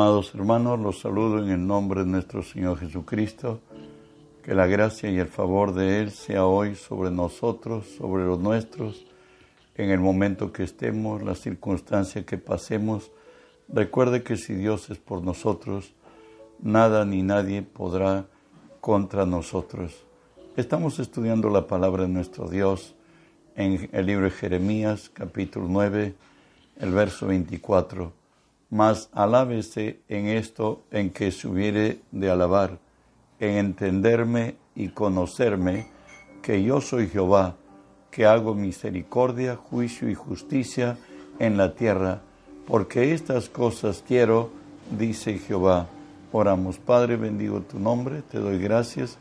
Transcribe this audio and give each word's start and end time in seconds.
Amados 0.00 0.34
hermanos, 0.34 0.80
los 0.80 0.98
saludo 0.98 1.44
en 1.44 1.50
el 1.50 1.66
nombre 1.66 2.00
de 2.00 2.06
nuestro 2.06 2.42
Señor 2.42 2.78
Jesucristo. 2.78 3.60
Que 4.42 4.54
la 4.54 4.66
gracia 4.66 5.10
y 5.10 5.18
el 5.18 5.26
favor 5.26 5.74
de 5.74 6.00
Él 6.00 6.10
sea 6.10 6.46
hoy 6.46 6.74
sobre 6.74 7.10
nosotros, 7.10 7.84
sobre 7.98 8.24
los 8.24 8.38
nuestros, 8.38 9.04
en 9.74 9.90
el 9.90 10.00
momento 10.00 10.54
que 10.54 10.62
estemos, 10.62 11.22
la 11.22 11.34
circunstancia 11.34 12.24
que 12.24 12.38
pasemos. 12.38 13.10
Recuerde 13.68 14.22
que 14.22 14.38
si 14.38 14.54
Dios 14.54 14.88
es 14.88 14.96
por 14.96 15.22
nosotros, 15.22 15.92
nada 16.62 17.04
ni 17.04 17.22
nadie 17.22 17.60
podrá 17.60 18.24
contra 18.80 19.26
nosotros. 19.26 20.06
Estamos 20.56 20.98
estudiando 20.98 21.50
la 21.50 21.66
palabra 21.66 22.04
de 22.04 22.08
nuestro 22.08 22.48
Dios 22.48 22.94
en 23.54 23.90
el 23.92 24.06
libro 24.06 24.24
de 24.24 24.30
Jeremías, 24.30 25.10
capítulo 25.12 25.66
9, 25.68 26.14
el 26.78 26.90
verso 26.90 27.26
24 27.26 28.19
mas 28.70 29.10
alábese 29.12 30.00
en 30.08 30.26
esto 30.26 30.84
en 30.90 31.10
que 31.10 31.32
se 31.32 31.48
hubiere 31.48 32.00
de 32.12 32.30
alabar, 32.30 32.78
en 33.40 33.56
entenderme 33.56 34.54
y 34.76 34.88
conocerme 34.88 35.88
que 36.42 36.62
yo 36.62 36.80
soy 36.80 37.08
Jehová, 37.08 37.56
que 38.10 38.26
hago 38.26 38.54
misericordia, 38.54 39.56
juicio 39.56 40.08
y 40.08 40.14
justicia 40.14 40.96
en 41.38 41.56
la 41.56 41.74
tierra, 41.74 42.22
porque 42.66 43.12
estas 43.12 43.48
cosas 43.48 44.04
quiero, 44.06 44.50
dice 44.96 45.38
Jehová. 45.38 45.88
Oramos, 46.32 46.78
Padre, 46.78 47.16
bendigo 47.16 47.62
tu 47.62 47.80
nombre, 47.80 48.22
te 48.22 48.38
doy 48.38 48.58
gracias 48.58 49.18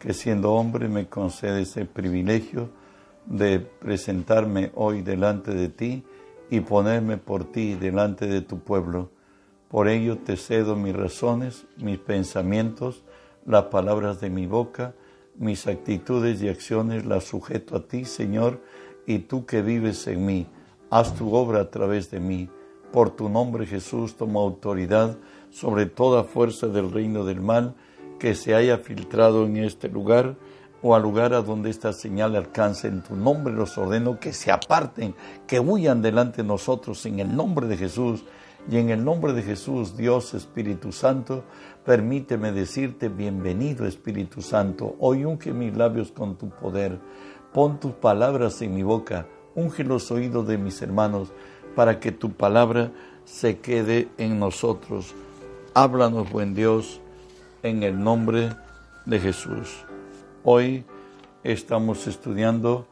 que 0.00 0.14
siendo 0.14 0.52
hombre 0.54 0.88
me 0.88 1.06
concedes 1.06 1.76
el 1.76 1.86
privilegio 1.86 2.70
de 3.26 3.60
presentarme 3.60 4.72
hoy 4.74 5.02
delante 5.02 5.52
de 5.52 5.68
ti 5.68 6.02
y 6.50 6.60
ponerme 6.60 7.16
por 7.16 7.44
ti 7.44 7.74
delante 7.74 8.26
de 8.26 8.40
tu 8.42 8.58
pueblo. 8.58 9.10
Por 9.68 9.88
ello 9.88 10.18
te 10.18 10.36
cedo 10.36 10.74
mis 10.74 10.94
razones, 10.94 11.66
mis 11.76 11.98
pensamientos, 11.98 13.04
las 13.46 13.64
palabras 13.64 14.20
de 14.20 14.28
mi 14.28 14.46
boca, 14.46 14.94
mis 15.36 15.66
actitudes 15.66 16.42
y 16.42 16.48
acciones 16.48 17.06
las 17.06 17.24
sujeto 17.24 17.76
a 17.76 17.86
ti, 17.86 18.04
Señor, 18.04 18.60
y 19.06 19.20
tú 19.20 19.46
que 19.46 19.62
vives 19.62 20.06
en 20.08 20.26
mí, 20.26 20.46
haz 20.90 21.14
tu 21.14 21.34
obra 21.34 21.60
a 21.60 21.70
través 21.70 22.10
de 22.10 22.20
mí. 22.20 22.50
Por 22.92 23.10
tu 23.10 23.28
nombre, 23.28 23.64
Jesús, 23.64 24.16
tomo 24.16 24.40
autoridad 24.40 25.16
sobre 25.50 25.86
toda 25.86 26.24
fuerza 26.24 26.66
del 26.66 26.90
reino 26.90 27.24
del 27.24 27.40
mal 27.40 27.76
que 28.18 28.34
se 28.34 28.54
haya 28.54 28.78
filtrado 28.78 29.46
en 29.46 29.56
este 29.58 29.88
lugar 29.88 30.36
o 30.82 30.94
al 30.94 31.02
lugar 31.02 31.34
a 31.34 31.42
donde 31.42 31.70
esta 31.70 31.92
señal 31.92 32.36
alcance. 32.36 32.88
En 32.88 33.02
tu 33.02 33.16
nombre 33.16 33.52
los 33.52 33.76
ordeno 33.78 34.18
que 34.18 34.32
se 34.32 34.50
aparten, 34.50 35.14
que 35.46 35.60
huyan 35.60 36.02
delante 36.02 36.42
de 36.42 36.48
nosotros 36.48 37.04
en 37.06 37.20
el 37.20 37.34
nombre 37.34 37.66
de 37.66 37.76
Jesús. 37.76 38.24
Y 38.70 38.76
en 38.76 38.90
el 38.90 39.04
nombre 39.04 39.32
de 39.32 39.42
Jesús, 39.42 39.96
Dios 39.96 40.34
Espíritu 40.34 40.92
Santo, 40.92 41.44
permíteme 41.84 42.52
decirte 42.52 43.08
bienvenido 43.08 43.86
Espíritu 43.86 44.42
Santo. 44.42 44.96
Hoy 45.00 45.24
unge 45.24 45.52
mis 45.52 45.74
labios 45.74 46.12
con 46.12 46.36
tu 46.36 46.50
poder. 46.50 46.98
Pon 47.54 47.80
tus 47.80 47.92
palabras 47.92 48.60
en 48.60 48.74
mi 48.74 48.82
boca. 48.82 49.26
Unge 49.54 49.82
los 49.82 50.10
oídos 50.10 50.46
de 50.46 50.58
mis 50.58 50.80
hermanos 50.82 51.32
para 51.74 52.00
que 52.00 52.12
tu 52.12 52.32
palabra 52.32 52.92
se 53.24 53.58
quede 53.58 54.08
en 54.18 54.38
nosotros. 54.38 55.14
Háblanos, 55.74 56.30
buen 56.30 56.54
Dios, 56.54 57.00
en 57.62 57.82
el 57.82 58.02
nombre 58.02 58.50
de 59.06 59.18
Jesús. 59.20 59.84
Hoy 60.42 60.86
estamos 61.44 62.06
estudiando 62.06 62.86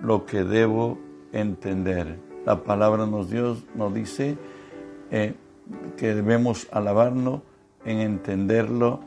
lo 0.00 0.24
que 0.24 0.44
debo 0.44 1.00
entender. 1.32 2.20
La 2.46 2.62
palabra 2.62 3.06
nos, 3.06 3.28
Dios, 3.28 3.64
nos 3.74 3.92
dice 3.92 4.38
eh, 5.10 5.34
que 5.96 6.14
debemos 6.14 6.68
alabarnos 6.70 7.40
en 7.84 7.98
entenderlo 7.98 9.00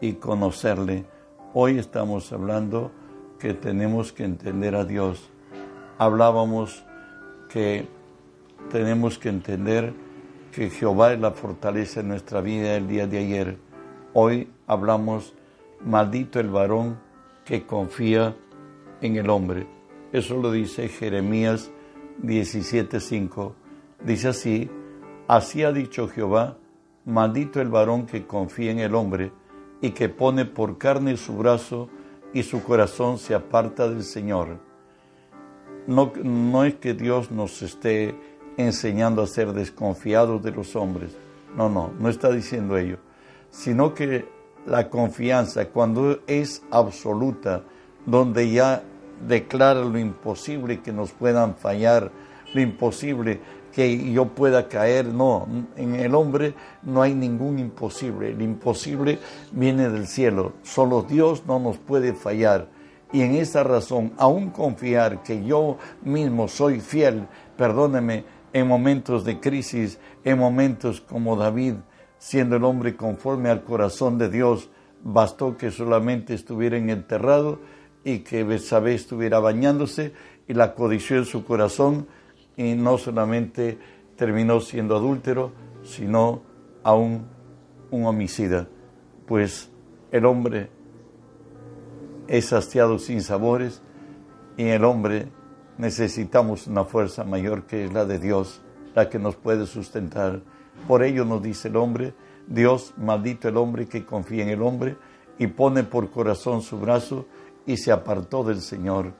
y 0.00 0.14
conocerle. 0.14 1.04
Hoy 1.52 1.76
estamos 1.76 2.32
hablando 2.32 2.90
que 3.38 3.52
tenemos 3.52 4.14
que 4.14 4.24
entender 4.24 4.74
a 4.74 4.86
Dios. 4.86 5.30
Hablábamos 5.98 6.86
que 7.50 7.86
tenemos 8.70 9.18
que 9.18 9.28
entender 9.28 9.92
que 10.52 10.70
Jehová 10.70 11.12
es 11.12 11.20
la 11.20 11.32
fortaleza 11.32 12.00
de 12.00 12.08
nuestra 12.08 12.40
vida 12.40 12.76
el 12.76 12.88
día 12.88 13.06
de 13.06 13.18
ayer. 13.18 13.58
Hoy 14.14 14.48
hablamos, 14.66 15.34
maldito 15.84 16.40
el 16.40 16.48
varón 16.48 17.11
que 17.44 17.66
confía 17.66 18.36
en 19.00 19.16
el 19.16 19.30
hombre. 19.30 19.66
Eso 20.12 20.36
lo 20.36 20.50
dice 20.50 20.88
Jeremías 20.88 21.70
17:5. 22.22 23.54
Dice 24.04 24.28
así, 24.28 24.70
así 25.28 25.62
ha 25.62 25.72
dicho 25.72 26.08
Jehová, 26.08 26.58
maldito 27.04 27.60
el 27.60 27.68
varón 27.68 28.06
que 28.06 28.26
confía 28.26 28.70
en 28.70 28.78
el 28.78 28.94
hombre 28.94 29.32
y 29.80 29.90
que 29.90 30.08
pone 30.08 30.44
por 30.44 30.78
carne 30.78 31.16
su 31.16 31.36
brazo 31.36 31.88
y 32.32 32.42
su 32.42 32.62
corazón 32.62 33.18
se 33.18 33.34
aparta 33.34 33.88
del 33.88 34.04
Señor. 34.04 34.58
No, 35.86 36.12
no 36.22 36.64
es 36.64 36.74
que 36.74 36.94
Dios 36.94 37.30
nos 37.30 37.60
esté 37.62 38.14
enseñando 38.56 39.22
a 39.22 39.26
ser 39.26 39.52
desconfiados 39.52 40.42
de 40.42 40.52
los 40.52 40.76
hombres. 40.76 41.16
No, 41.56 41.68
no, 41.68 41.92
no 41.98 42.08
está 42.08 42.30
diciendo 42.30 42.76
ello. 42.76 42.98
Sino 43.50 43.92
que 43.94 44.26
la 44.66 44.88
confianza, 44.88 45.66
cuando 45.66 46.20
es 46.26 46.62
absoluta, 46.70 47.62
donde 48.06 48.50
ya 48.50 48.82
declara 49.26 49.84
lo 49.84 49.98
imposible 49.98 50.80
que 50.80 50.92
nos 50.92 51.12
puedan 51.12 51.56
fallar, 51.56 52.10
lo 52.54 52.60
imposible 52.60 53.40
que 53.72 54.12
yo 54.12 54.26
pueda 54.26 54.68
caer, 54.68 55.06
no, 55.06 55.46
en 55.76 55.94
el 55.94 56.14
hombre 56.14 56.54
no 56.82 57.02
hay 57.02 57.14
ningún 57.14 57.58
imposible, 57.58 58.30
el 58.30 58.42
imposible 58.42 59.18
viene 59.52 59.88
del 59.88 60.06
cielo, 60.06 60.52
solo 60.62 61.02
Dios 61.02 61.44
no 61.46 61.58
nos 61.58 61.78
puede 61.78 62.12
fallar. 62.12 62.68
Y 63.12 63.22
en 63.22 63.34
esa 63.34 63.62
razón, 63.62 64.12
aún 64.16 64.50
confiar 64.50 65.22
que 65.22 65.44
yo 65.44 65.76
mismo 66.02 66.48
soy 66.48 66.80
fiel, 66.80 67.26
perdóneme, 67.56 68.24
en 68.54 68.68
momentos 68.68 69.24
de 69.24 69.40
crisis, 69.40 69.98
en 70.24 70.38
momentos 70.38 71.00
como 71.00 71.36
David, 71.36 71.74
siendo 72.22 72.54
el 72.54 72.62
hombre 72.62 72.94
conforme 72.94 73.50
al 73.50 73.64
corazón 73.64 74.16
de 74.16 74.28
Dios, 74.28 74.70
bastó 75.02 75.56
que 75.56 75.72
solamente 75.72 76.34
estuviera 76.34 76.76
enterrado 76.76 77.58
y 78.04 78.20
que 78.20 78.44
Besabé 78.44 78.94
estuviera 78.94 79.40
bañándose 79.40 80.12
y 80.46 80.54
la 80.54 80.76
codició 80.76 81.16
en 81.16 81.24
su 81.24 81.44
corazón 81.44 82.06
y 82.56 82.74
no 82.74 82.96
solamente 82.96 83.76
terminó 84.14 84.60
siendo 84.60 84.94
adúltero, 84.94 85.50
sino 85.82 86.42
aún 86.84 87.26
un 87.90 88.06
homicida, 88.06 88.68
pues 89.26 89.72
el 90.12 90.24
hombre 90.24 90.70
es 92.28 92.52
hastiado 92.52 93.00
sin 93.00 93.22
sabores 93.22 93.82
y 94.56 94.68
el 94.68 94.84
hombre 94.84 95.26
necesitamos 95.76 96.68
una 96.68 96.84
fuerza 96.84 97.24
mayor 97.24 97.64
que 97.64 97.86
es 97.86 97.92
la 97.92 98.04
de 98.04 98.20
Dios, 98.20 98.62
la 98.94 99.10
que 99.10 99.18
nos 99.18 99.34
puede 99.34 99.66
sustentar 99.66 100.42
por 100.86 101.02
ello 101.02 101.24
nos 101.24 101.42
dice 101.42 101.68
el 101.68 101.76
hombre, 101.76 102.14
Dios 102.46 102.94
maldito 102.96 103.48
el 103.48 103.56
hombre 103.56 103.86
que 103.86 104.04
confía 104.04 104.42
en 104.42 104.48
el 104.50 104.62
hombre 104.62 104.96
y 105.38 105.46
pone 105.46 105.84
por 105.84 106.10
corazón 106.10 106.62
su 106.62 106.78
brazo 106.78 107.26
y 107.66 107.76
se 107.76 107.92
apartó 107.92 108.44
del 108.44 108.60
Señor. 108.60 109.12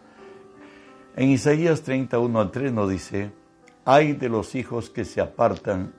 En 1.16 1.28
Isaías 1.28 1.82
31 1.82 2.40
a 2.40 2.50
3 2.50 2.72
nos 2.72 2.90
dice, 2.90 3.32
hay 3.84 4.12
de 4.12 4.28
los 4.28 4.54
hijos 4.54 4.90
que 4.90 5.04
se 5.04 5.20
apartan, 5.20 5.92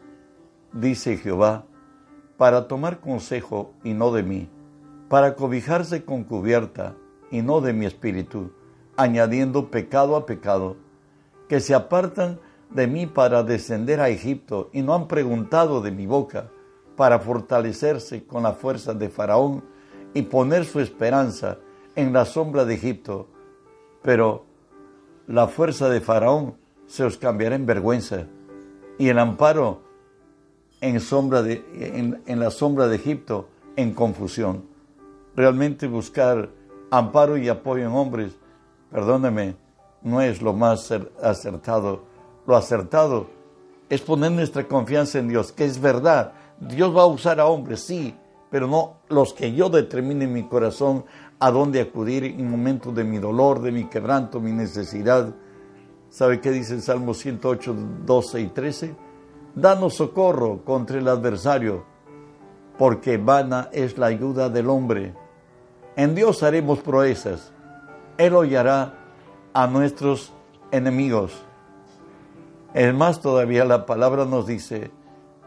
dice 0.71 1.17
Jehová, 1.17 1.65
para 2.37 2.67
tomar 2.67 2.99
consejo 2.99 3.73
y 3.83 3.93
no 3.93 4.11
de 4.11 4.23
mí, 4.23 4.49
para 5.09 5.35
cobijarse 5.35 6.03
con 6.03 6.23
cubierta 6.23 6.95
y 7.29 7.41
no 7.41 7.61
de 7.61 7.73
mi 7.73 7.85
espíritu, 7.85 8.51
añadiendo 8.97 9.69
pecado 9.69 10.15
a 10.15 10.25
pecado, 10.25 10.77
que 11.47 11.59
se 11.59 11.73
apartan 11.75 12.39
de 12.73 12.87
mí 12.87 13.05
para 13.05 13.43
descender 13.43 14.01
a 14.01 14.09
Egipto 14.09 14.69
y 14.73 14.81
no 14.81 14.93
han 14.93 15.07
preguntado 15.07 15.81
de 15.81 15.91
mi 15.91 16.07
boca 16.07 16.49
para 16.95 17.19
fortalecerse 17.19 18.25
con 18.25 18.43
la 18.43 18.53
fuerza 18.53 18.93
de 18.93 19.09
Faraón 19.09 19.63
y 20.13 20.23
poner 20.23 20.65
su 20.65 20.79
esperanza 20.79 21.57
en 21.95 22.13
la 22.13 22.25
sombra 22.25 22.65
de 22.65 22.75
Egipto. 22.75 23.27
Pero 24.01 24.45
la 25.27 25.47
fuerza 25.47 25.89
de 25.89 26.01
Faraón 26.01 26.55
se 26.87 27.03
os 27.03 27.17
cambiará 27.17 27.55
en 27.55 27.65
vergüenza 27.65 28.27
y 28.97 29.09
el 29.09 29.19
amparo 29.19 29.81
en, 30.81 30.99
sombra 30.99 31.41
de, 31.41 31.63
en, 32.25 32.39
la 32.39 32.51
sombra 32.51 32.87
de 32.87 32.95
Egipto 32.95 33.49
en 33.75 33.93
confusión. 33.93 34.65
Realmente 35.35 35.87
buscar 35.87 36.49
amparo 36.91 37.37
y 37.37 37.49
apoyo 37.49 37.85
en 37.85 37.93
hombres, 37.93 38.33
perdóneme, 38.91 39.55
no 40.03 40.21
es 40.21 40.41
lo 40.41 40.53
más 40.53 40.93
acertado 41.21 42.12
lo 42.45 42.55
acertado 42.55 43.27
es 43.89 44.01
poner 44.01 44.31
nuestra 44.31 44.67
confianza 44.67 45.19
en 45.19 45.27
Dios, 45.27 45.51
que 45.51 45.65
es 45.65 45.79
verdad. 45.79 46.33
Dios 46.59 46.95
va 46.95 47.03
a 47.03 47.07
usar 47.07 47.39
a 47.39 47.45
hombres, 47.45 47.81
sí, 47.81 48.15
pero 48.49 48.67
no 48.67 48.97
los 49.09 49.33
que 49.33 49.53
yo 49.53 49.69
determine 49.69 50.25
en 50.25 50.33
mi 50.33 50.43
corazón 50.43 51.05
a 51.39 51.51
dónde 51.51 51.81
acudir 51.81 52.23
en 52.23 52.49
momentos 52.49 52.95
de 52.95 53.03
mi 53.03 53.17
dolor, 53.17 53.61
de 53.61 53.71
mi 53.71 53.85
quebranto, 53.85 54.39
mi 54.39 54.51
necesidad. 54.51 55.33
¿Sabe 56.09 56.39
qué 56.39 56.51
dice 56.51 56.75
el 56.75 56.81
Salmo 56.81 57.13
108, 57.13 57.75
12 58.05 58.41
y 58.41 58.47
13? 58.47 58.95
Danos 59.55 59.95
socorro 59.95 60.63
contra 60.63 60.97
el 60.97 61.07
adversario, 61.07 61.85
porque 62.77 63.17
vana 63.17 63.69
es 63.71 63.97
la 63.97 64.07
ayuda 64.07 64.49
del 64.49 64.69
hombre. 64.69 65.13
En 65.95 66.15
Dios 66.15 66.41
haremos 66.43 66.79
proezas. 66.79 67.51
Él 68.17 68.35
hollará 68.35 68.93
a 69.53 69.67
nuestros 69.67 70.33
enemigos. 70.71 71.43
Es 72.73 72.93
más, 72.93 73.21
todavía 73.21 73.65
la 73.65 73.85
palabra 73.85 74.25
nos 74.25 74.47
dice, 74.47 74.91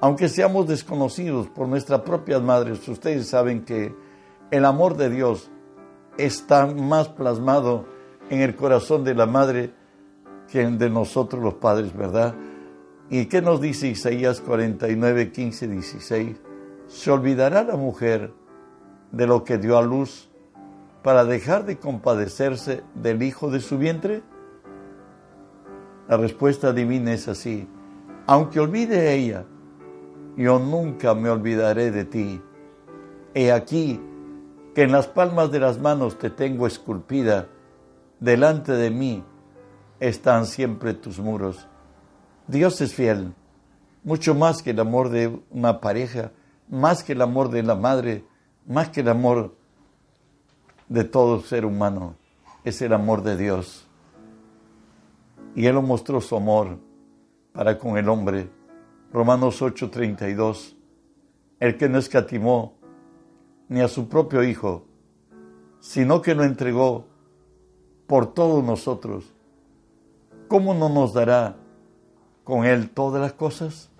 aunque 0.01 0.29
seamos 0.29 0.69
desconocidos 0.69 1.49
por 1.49 1.67
nuestras 1.67 2.03
propias 2.03 2.41
madres, 2.41 2.87
ustedes 2.89 3.29
saben 3.29 3.65
que 3.65 3.95
el 4.53 4.65
amor 4.65 4.97
de 4.97 5.11
Dios 5.11 5.51
está 6.19 6.67
más 6.67 7.09
plasmado 7.09 7.87
en 8.31 8.43
el 8.43 8.55
corazón 8.55 9.03
de 9.03 9.15
la 9.15 9.27
madre 9.27 9.73
que 10.51 10.63
en 10.63 10.79
de 10.79 10.89
nosotros 10.89 11.43
los 11.43 11.55
padres, 11.55 11.97
¿verdad? 11.97 12.35
¿Y 13.11 13.27
qué 13.27 13.43
nos 13.43 13.61
dice 13.61 13.89
Isaías 13.89 14.41
49, 14.41 15.33
15, 15.33 15.69
16? 15.69 16.37
¿Se 16.87 17.11
olvidará 17.11 17.65
la 17.65 17.77
mujer 17.77 18.33
de 19.11 19.27
lo 19.27 19.43
que 19.43 19.59
dio 19.59 19.79
a 19.79 19.83
luz 19.83 20.29
para 21.03 21.25
dejar 21.25 21.65
de 21.65 21.79
compadecerse 21.79 22.83
del 22.95 23.23
hijo 23.23 23.51
de 23.51 23.61
su 23.61 23.79
vientre? 23.79 24.23
La 26.09 26.17
respuesta 26.17 26.73
divina 26.73 27.13
es 27.13 27.27
así. 27.27 27.69
Aunque 28.27 28.61
olvide 28.61 29.15
ella, 29.15 29.45
yo 30.37 30.59
nunca 30.59 31.15
me 31.15 31.31
olvidaré 31.31 31.91
de 31.91 32.05
ti. 32.05 32.41
He 33.35 33.51
aquí 33.51 34.01
que 34.75 34.83
en 34.83 34.93
las 34.93 35.07
palmas 35.07 35.51
de 35.51 35.61
las 35.61 35.81
manos 35.81 36.19
te 36.19 36.31
tengo 36.31 36.67
esculpida, 36.67 37.49
delante 38.21 38.73
de 38.73 38.91
mí 38.91 39.25
están 40.01 40.47
siempre 40.47 40.95
tus 40.95 41.19
muros. 41.19 41.67
Dios 42.47 42.81
es 42.81 42.95
fiel, 42.95 43.33
mucho 44.05 44.35
más 44.35 44.63
que 44.63 44.71
el 44.71 44.81
amor 44.81 45.09
de 45.09 45.41
una 45.51 45.81
pareja, 45.81 46.31
más 46.69 47.03
que 47.03 47.13
el 47.13 47.23
amor 47.23 47.51
de 47.51 47.63
la 47.63 47.75
madre, 47.75 48.25
más 48.67 48.91
que 48.91 49.01
el 49.01 49.09
amor 49.09 49.57
de 50.89 51.05
todo 51.05 51.41
ser 51.41 51.65
humano, 51.65 52.15
es 52.63 52.81
el 52.83 52.93
amor 52.93 53.23
de 53.23 53.37
Dios. 53.37 53.86
Y 55.57 55.67
Él 55.67 55.75
mostró 55.83 56.21
su 56.21 56.37
amor 56.37 56.79
para 57.53 57.79
con 57.79 57.97
el 57.97 58.09
hombre. 58.11 58.51
Romanos 59.11 59.63
8:32, 59.63 60.77
el 61.59 61.79
que 61.79 61.89
no 61.89 61.99
escatimó 61.99 62.75
ni 63.69 63.81
a 63.81 63.89
su 63.89 64.07
propio 64.07 64.45
Hijo, 64.45 64.85
sino 65.81 66.21
que 66.21 66.35
lo 66.35 66.45
entregó 66.45 67.07
por 68.07 68.35
todos 68.35 68.63
nosotros, 68.63 69.33
¿cómo 70.47 70.75
no 70.75 70.91
nos 70.91 71.15
dará 71.15 71.57
con 72.45 72.67
Él 72.67 72.91
todas 72.91 73.23
las 73.23 73.33
cosas? 73.33 73.91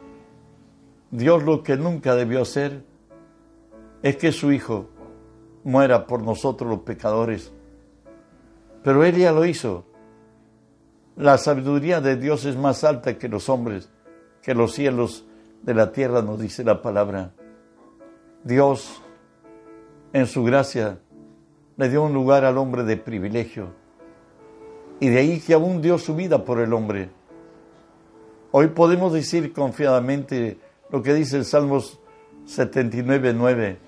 Dios 1.11 1.43
lo 1.43 1.63
que 1.63 1.79
nunca 1.79 2.15
debió 2.15 2.43
hacer 2.43 2.85
es 4.03 4.17
que 4.19 4.31
su 4.31 4.53
Hijo 4.53 4.91
muera 5.65 6.07
por 6.07 6.23
nosotros 6.23 6.69
los 6.69 6.81
pecadores. 6.81 7.51
Pero 8.83 9.03
Él 9.05 9.17
ya 9.17 9.33
lo 9.33 9.47
hizo. 9.47 9.87
La 11.17 11.39
sabiduría 11.39 12.03
de 12.03 12.17
Dios 12.17 12.45
es 12.45 12.57
más 12.57 12.85
alta 12.85 13.17
que 13.17 13.29
los 13.29 13.49
hombres, 13.49 13.89
que 14.43 14.55
los 14.55 14.75
cielos 14.75 15.25
de 15.63 15.73
la 15.73 15.91
tierra, 15.91 16.21
nos 16.21 16.39
dice 16.39 16.63
la 16.63 16.83
palabra. 16.83 17.33
Dios, 18.45 19.01
en 20.13 20.27
su 20.27 20.45
gracia, 20.45 20.99
le 21.79 21.89
dio 21.89 22.05
un 22.05 22.13
lugar 22.13 22.45
al 22.45 22.59
hombre 22.59 22.85
de 22.85 22.99
privilegio. 22.99 23.69
Y 25.01 25.09
de 25.09 25.19
ahí 25.19 25.41
que 25.41 25.55
aún 25.55 25.81
dio 25.81 25.97
su 25.97 26.15
vida 26.15 26.45
por 26.45 26.61
el 26.61 26.75
hombre. 26.75 27.09
Hoy 28.53 28.69
podemos 28.69 29.15
decir 29.15 29.55
confiadamente 29.55 30.59
lo 30.91 31.03
que 31.03 31.15
dice 31.15 31.39
el 31.39 31.47
Salmos 31.47 31.99
79, 32.45 33.33
9. 33.35 33.79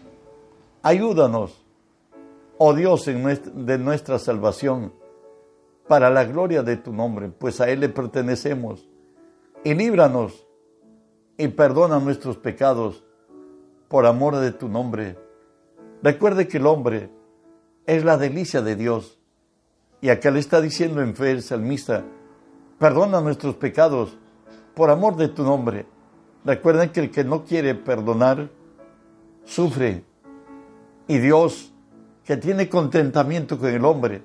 Ayúdanos, 0.82 1.62
oh 2.56 2.72
Dios, 2.72 3.04
de 3.04 3.78
nuestra 3.78 4.18
salvación, 4.18 4.92
para 5.88 6.10
la 6.10 6.24
gloria 6.24 6.62
de 6.62 6.76
tu 6.76 6.92
nombre, 6.92 7.30
pues 7.30 7.60
a 7.60 7.68
Él 7.70 7.80
le 7.80 7.88
pertenecemos. 7.88 8.88
Y 9.64 9.74
líbranos 9.74 10.46
y 11.36 11.48
perdona 11.48 11.98
nuestros 11.98 12.36
pecados 12.36 13.02
por 13.88 14.06
amor 14.06 14.36
de 14.36 14.52
tu 14.52 14.68
nombre. 14.68 15.16
Recuerde 16.02 16.46
que 16.46 16.58
el 16.58 16.66
hombre 16.66 17.10
es 17.86 18.04
la 18.04 18.18
delicia 18.18 18.60
de 18.60 18.76
Dios. 18.76 19.18
Y 20.00 20.10
acá 20.10 20.30
le 20.30 20.38
está 20.38 20.60
diciendo 20.60 21.00
en 21.00 21.16
fe 21.16 21.32
el 21.32 21.42
salmista, 21.42 22.04
perdona 22.78 23.20
nuestros 23.20 23.56
pecados 23.56 24.16
por 24.74 24.90
amor 24.90 25.16
de 25.16 25.28
tu 25.28 25.42
nombre. 25.42 25.86
Recuerden 26.44 26.90
que 26.90 27.00
el 27.00 27.10
que 27.10 27.24
no 27.24 27.44
quiere 27.44 27.74
perdonar, 27.74 28.48
sufre. 29.44 30.04
Y 31.08 31.18
Dios, 31.18 31.72
que 32.24 32.36
tiene 32.36 32.68
contentamiento 32.68 33.58
con 33.58 33.70
el 33.70 33.84
hombre, 33.84 34.22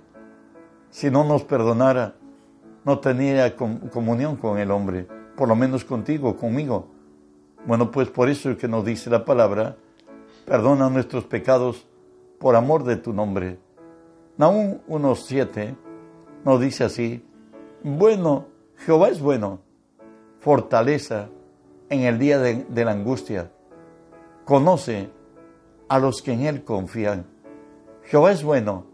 si 0.93 1.09
no 1.09 1.23
nos 1.23 1.43
perdonara, 1.43 2.13
no 2.85 2.99
tenía 2.99 3.55
comunión 3.55 4.35
con 4.35 4.59
el 4.59 4.69
hombre, 4.69 5.07
por 5.35 5.47
lo 5.47 5.55
menos 5.55 5.83
contigo, 5.83 6.37
conmigo. 6.37 6.87
Bueno, 7.65 7.89
pues 7.89 8.09
por 8.09 8.29
eso 8.29 8.51
es 8.51 8.57
que 8.57 8.67
nos 8.67 8.85
dice 8.85 9.09
la 9.09 9.25
palabra, 9.25 9.75
perdona 10.45 10.91
nuestros 10.91 11.23
pecados 11.23 11.87
por 12.37 12.55
amor 12.55 12.83
de 12.83 12.97
tu 12.97 13.11
nombre. 13.11 13.57
Naúm 14.37 14.81
1.7 14.87 15.75
nos 16.45 16.61
dice 16.61 16.83
así, 16.83 17.25
bueno, 17.81 18.45
Jehová 18.77 19.09
es 19.09 19.19
bueno, 19.19 19.61
fortaleza 20.37 21.29
en 21.89 22.01
el 22.01 22.19
día 22.19 22.37
de, 22.37 22.65
de 22.65 22.85
la 22.85 22.91
angustia, 22.91 23.51
conoce 24.45 25.09
a 25.89 25.97
los 25.97 26.21
que 26.21 26.33
en 26.33 26.41
Él 26.41 26.63
confían. 26.63 27.25
Jehová 28.03 28.31
es 28.31 28.43
bueno, 28.43 28.92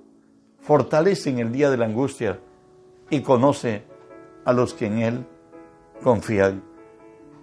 fortalece 0.70 1.32
en 1.32 1.40
el 1.40 1.52
día 1.52 1.72
de 1.72 1.78
la 1.78 1.86
angustia 1.86 2.40
y 3.10 3.22
conoce 3.22 3.86
a 4.46 4.54
los 4.54 4.76
que 4.76 4.86
en 4.86 5.00
Él 5.00 5.26
confían. 6.04 6.62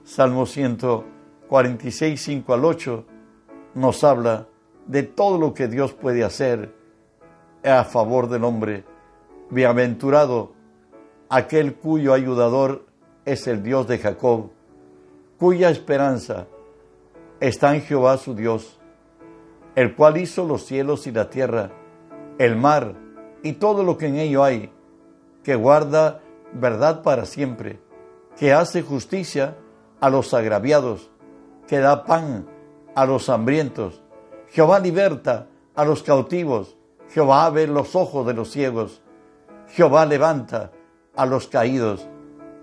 Salmo 0.04 0.46
146, 0.46 2.22
5 2.22 2.54
al 2.54 2.64
8 2.64 3.04
nos 3.74 4.04
habla 4.04 4.46
de 4.86 5.02
todo 5.02 5.38
lo 5.38 5.54
que 5.54 5.66
Dios 5.66 5.92
puede 5.92 6.22
hacer 6.22 6.72
a 7.64 7.82
favor 7.82 8.28
del 8.28 8.44
hombre. 8.44 8.84
Bienaventurado 9.50 10.52
aquel 11.28 11.74
cuyo 11.74 12.12
ayudador 12.12 12.86
es 13.24 13.48
el 13.48 13.64
Dios 13.64 13.88
de 13.88 13.98
Jacob, 13.98 14.52
cuya 15.36 15.70
esperanza 15.70 16.46
está 17.40 17.74
en 17.74 17.82
Jehová 17.82 18.18
su 18.18 18.36
Dios, 18.36 18.78
el 19.74 19.96
cual 19.96 20.16
hizo 20.16 20.46
los 20.46 20.64
cielos 20.64 21.08
y 21.08 21.10
la 21.10 21.28
tierra, 21.28 21.72
el 22.38 22.54
mar 22.54 23.04
y 23.42 23.54
todo 23.54 23.84
lo 23.84 23.96
que 23.96 24.06
en 24.06 24.16
ello 24.16 24.42
hay, 24.42 24.72
que 25.42 25.54
guarda 25.54 26.20
verdad 26.52 27.02
para 27.02 27.26
siempre, 27.26 27.80
que 28.36 28.52
hace 28.52 28.82
justicia 28.82 29.56
a 30.00 30.10
los 30.10 30.34
agraviados, 30.34 31.10
que 31.66 31.78
da 31.78 32.04
pan 32.04 32.46
a 32.94 33.06
los 33.06 33.28
hambrientos. 33.28 34.02
Jehová 34.48 34.78
liberta 34.78 35.48
a 35.74 35.84
los 35.84 36.02
cautivos, 36.02 36.76
Jehová 37.10 37.46
abre 37.46 37.66
los 37.66 37.94
ojos 37.94 38.26
de 38.26 38.34
los 38.34 38.50
ciegos, 38.50 39.02
Jehová 39.68 40.06
levanta 40.06 40.72
a 41.14 41.26
los 41.26 41.48
caídos, 41.48 42.06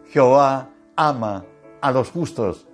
Jehová 0.10 0.70
ama 0.96 1.46
a 1.82 1.92
los 1.92 2.12
justos. 2.12 2.68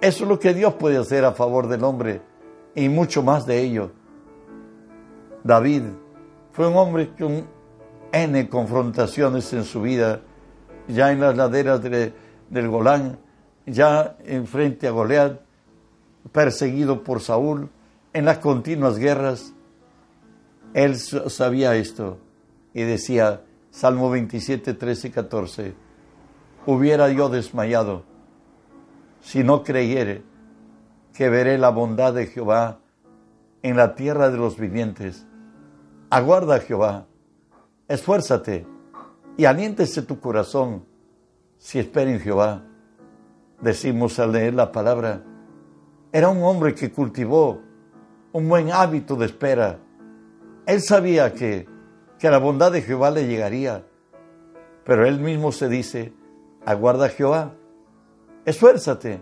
Eso 0.00 0.24
es 0.24 0.28
lo 0.28 0.38
que 0.38 0.54
Dios 0.54 0.74
puede 0.74 0.98
hacer 0.98 1.24
a 1.24 1.32
favor 1.32 1.66
del 1.66 1.82
hombre 1.84 2.22
y 2.74 2.88
mucho 2.88 3.22
más 3.22 3.46
de 3.46 3.60
ello. 3.60 3.90
David 5.42 5.82
fue 6.58 6.66
un 6.66 6.76
hombre 6.76 7.10
con 7.16 7.46
N 8.10 8.48
confrontaciones 8.48 9.52
en 9.52 9.62
su 9.62 9.80
vida, 9.80 10.22
ya 10.88 11.12
en 11.12 11.20
las 11.20 11.36
laderas 11.36 11.80
del 11.80 12.68
Golán, 12.68 13.20
ya 13.64 14.16
en 14.24 14.44
frente 14.44 14.88
a 14.88 14.90
Goliat, 14.90 15.40
perseguido 16.32 17.04
por 17.04 17.20
Saúl, 17.20 17.70
en 18.12 18.24
las 18.24 18.38
continuas 18.38 18.98
guerras. 18.98 19.54
Él 20.74 20.96
sabía 20.96 21.76
esto 21.76 22.18
y 22.74 22.82
decía, 22.82 23.42
Salmo 23.70 24.10
27, 24.10 24.74
13 24.74 25.06
y 25.06 25.10
14, 25.12 25.74
hubiera 26.66 27.08
yo 27.10 27.28
desmayado 27.28 28.02
si 29.20 29.44
no 29.44 29.62
creyere 29.62 30.24
que 31.14 31.28
veré 31.28 31.56
la 31.56 31.68
bondad 31.68 32.14
de 32.14 32.26
Jehová 32.26 32.80
en 33.62 33.76
la 33.76 33.94
tierra 33.94 34.28
de 34.30 34.38
los 34.38 34.58
vivientes. 34.58 35.27
Aguarda 36.10 36.58
Jehová, 36.60 37.06
esfuérzate 37.86 38.66
y 39.36 39.44
aliéntese 39.44 40.02
tu 40.02 40.18
corazón. 40.20 40.86
Si 41.58 41.78
espera 41.78 42.10
en 42.10 42.20
Jehová. 42.20 42.64
Decimos 43.60 44.18
al 44.18 44.32
leer 44.32 44.54
la 44.54 44.70
palabra, 44.70 45.22
era 46.12 46.28
un 46.28 46.42
hombre 46.44 46.74
que 46.74 46.92
cultivó 46.92 47.60
un 48.32 48.48
buen 48.48 48.70
hábito 48.70 49.16
de 49.16 49.26
espera. 49.26 49.80
Él 50.64 50.80
sabía 50.80 51.34
que, 51.34 51.66
que 52.18 52.30
la 52.30 52.38
bondad 52.38 52.72
de 52.72 52.82
Jehová 52.82 53.10
le 53.10 53.26
llegaría, 53.26 53.84
pero 54.84 55.04
él 55.04 55.18
mismo 55.18 55.50
se 55.50 55.68
dice, 55.68 56.12
aguarda 56.64 57.06
a 57.06 57.10
Jehová, 57.10 57.54
esfuérzate, 58.44 59.20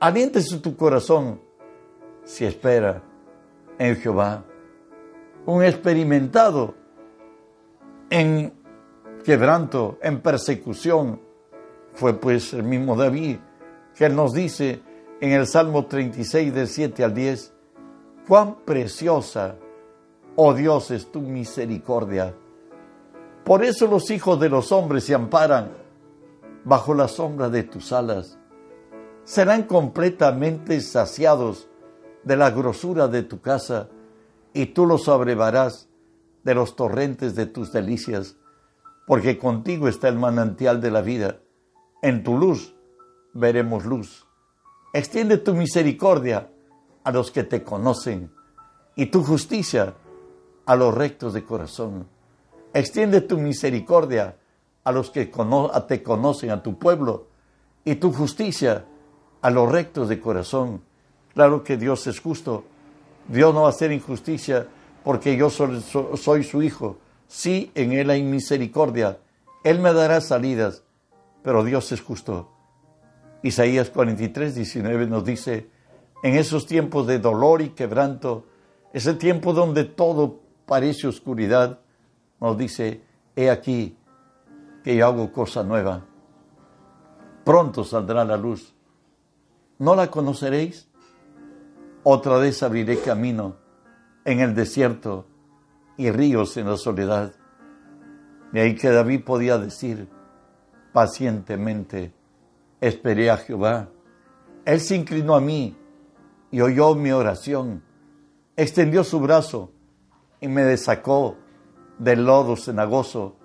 aliéntese 0.00 0.58
tu 0.58 0.74
corazón, 0.76 1.40
si 2.24 2.44
espera 2.44 3.02
en 3.78 3.96
Jehová. 3.96 4.44
Un 5.46 5.64
experimentado 5.64 6.74
en 8.10 8.52
quebranto, 9.24 9.98
en 10.02 10.20
persecución, 10.20 11.20
fue 11.94 12.14
pues 12.14 12.52
el 12.54 12.62
mismo 12.62 12.96
David, 12.96 13.38
que 13.94 14.08
nos 14.08 14.32
dice 14.32 14.80
en 15.20 15.32
el 15.32 15.46
Salmo 15.46 15.86
36 15.86 16.54
del 16.54 16.66
7 16.66 17.04
al 17.04 17.14
10, 17.14 17.52
cuán 18.26 18.56
preciosa, 18.64 19.56
oh 20.36 20.54
Dios, 20.54 20.90
es 20.90 21.10
tu 21.10 21.20
misericordia. 21.20 22.34
Por 23.44 23.64
eso 23.64 23.86
los 23.86 24.10
hijos 24.10 24.38
de 24.40 24.48
los 24.48 24.72
hombres 24.72 25.04
se 25.04 25.14
amparan 25.14 25.72
bajo 26.64 26.94
la 26.94 27.08
sombra 27.08 27.48
de 27.48 27.64
tus 27.64 27.92
alas. 27.92 28.38
Serán 29.24 29.64
completamente 29.64 30.80
saciados 30.80 31.68
de 32.22 32.36
la 32.36 32.50
grosura 32.50 33.08
de 33.08 33.22
tu 33.22 33.40
casa 33.40 33.88
y 34.52 34.66
tú 34.66 34.86
los 34.86 35.08
abrevarás 35.08 35.88
de 36.42 36.54
los 36.54 36.76
torrentes 36.76 37.34
de 37.34 37.46
tus 37.46 37.72
delicias, 37.72 38.36
porque 39.06 39.38
contigo 39.38 39.88
está 39.88 40.08
el 40.08 40.18
manantial 40.18 40.80
de 40.80 40.90
la 40.90 41.02
vida. 41.02 41.40
En 42.02 42.22
tu 42.22 42.38
luz 42.38 42.74
veremos 43.32 43.84
luz. 43.84 44.26
Extiende 44.92 45.38
tu 45.38 45.54
misericordia 45.54 46.50
a 47.04 47.12
los 47.12 47.30
que 47.30 47.44
te 47.44 47.62
conocen 47.62 48.30
y 48.96 49.06
tu 49.06 49.22
justicia 49.22 49.94
a 50.66 50.76
los 50.76 50.94
rectos 50.94 51.32
de 51.32 51.44
corazón. 51.44 52.06
Extiende 52.72 53.20
tu 53.20 53.38
misericordia 53.38 54.36
a 54.84 54.92
los 54.92 55.10
que 55.10 55.26
te 55.26 56.02
conocen, 56.02 56.50
a 56.50 56.62
tu 56.62 56.78
pueblo, 56.78 57.26
y 57.84 57.96
tu 57.96 58.12
justicia 58.12 58.84
a 59.42 59.50
los 59.50 59.70
rectos 59.70 60.08
de 60.08 60.20
corazón. 60.20 60.82
Claro 61.34 61.64
que 61.64 61.76
Dios 61.76 62.06
es 62.06 62.20
justo. 62.20 62.64
Dios 63.30 63.54
no 63.54 63.62
va 63.62 63.68
a 63.68 63.70
hacer 63.70 63.92
injusticia 63.92 64.66
porque 65.04 65.36
yo 65.36 65.50
soy, 65.50 66.42
su 66.42 66.62
hijo. 66.62 66.98
Sí, 67.28 67.70
en 67.76 67.92
Él 67.92 68.10
hay 68.10 68.24
misericordia. 68.24 69.18
Él 69.62 69.78
me 69.78 69.92
dará 69.92 70.20
salidas, 70.20 70.82
pero 71.42 71.62
Dios 71.62 71.92
es 71.92 72.00
justo. 72.00 72.50
Isaías 73.42 73.88
43, 73.90 74.56
19 74.56 75.06
nos 75.06 75.24
dice, 75.24 75.70
en 76.24 76.34
esos 76.34 76.66
tiempos 76.66 77.06
de 77.06 77.20
dolor 77.20 77.62
y 77.62 77.70
quebranto, 77.70 78.46
ese 78.92 79.14
tiempo 79.14 79.52
donde 79.52 79.84
todo 79.84 80.40
parece 80.66 81.06
oscuridad, 81.06 81.78
nos 82.40 82.58
dice, 82.58 83.00
he 83.36 83.48
aquí 83.48 83.96
que 84.82 84.96
yo 84.96 85.06
hago 85.06 85.30
cosa 85.30 85.62
nueva. 85.62 86.04
Pronto 87.44 87.84
saldrá 87.84 88.24
la 88.24 88.36
luz. 88.36 88.74
¿No 89.78 89.94
la 89.94 90.10
conoceréis? 90.10 90.89
Otra 92.02 92.38
vez 92.38 92.62
abriré 92.62 92.98
camino 93.00 93.56
en 94.24 94.40
el 94.40 94.54
desierto 94.54 95.26
y 95.98 96.10
ríos 96.10 96.56
en 96.56 96.68
la 96.68 96.78
soledad. 96.78 97.34
De 98.52 98.62
ahí 98.62 98.74
que 98.74 98.88
David 98.88 99.22
podía 99.24 99.58
decir 99.58 100.08
pacientemente, 100.94 102.14
esperé 102.80 103.30
a 103.30 103.36
Jehová. 103.36 103.90
Él 104.64 104.80
se 104.80 104.96
inclinó 104.96 105.34
a 105.34 105.40
mí 105.40 105.76
y 106.50 106.60
oyó 106.62 106.94
mi 106.94 107.12
oración. 107.12 107.82
Extendió 108.56 109.04
su 109.04 109.20
brazo 109.20 109.72
y 110.40 110.48
me 110.48 110.62
desacó 110.62 111.36
del 111.98 112.24
lodo 112.24 112.56
cenagoso, 112.56 113.36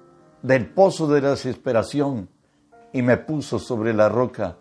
del 0.42 0.70
pozo 0.70 1.08
de 1.08 1.22
la 1.22 1.32
desesperación, 1.32 2.30
y 2.94 3.02
me 3.02 3.18
puso 3.18 3.60
sobre 3.60 3.94
la 3.94 4.08
roca 4.08 4.58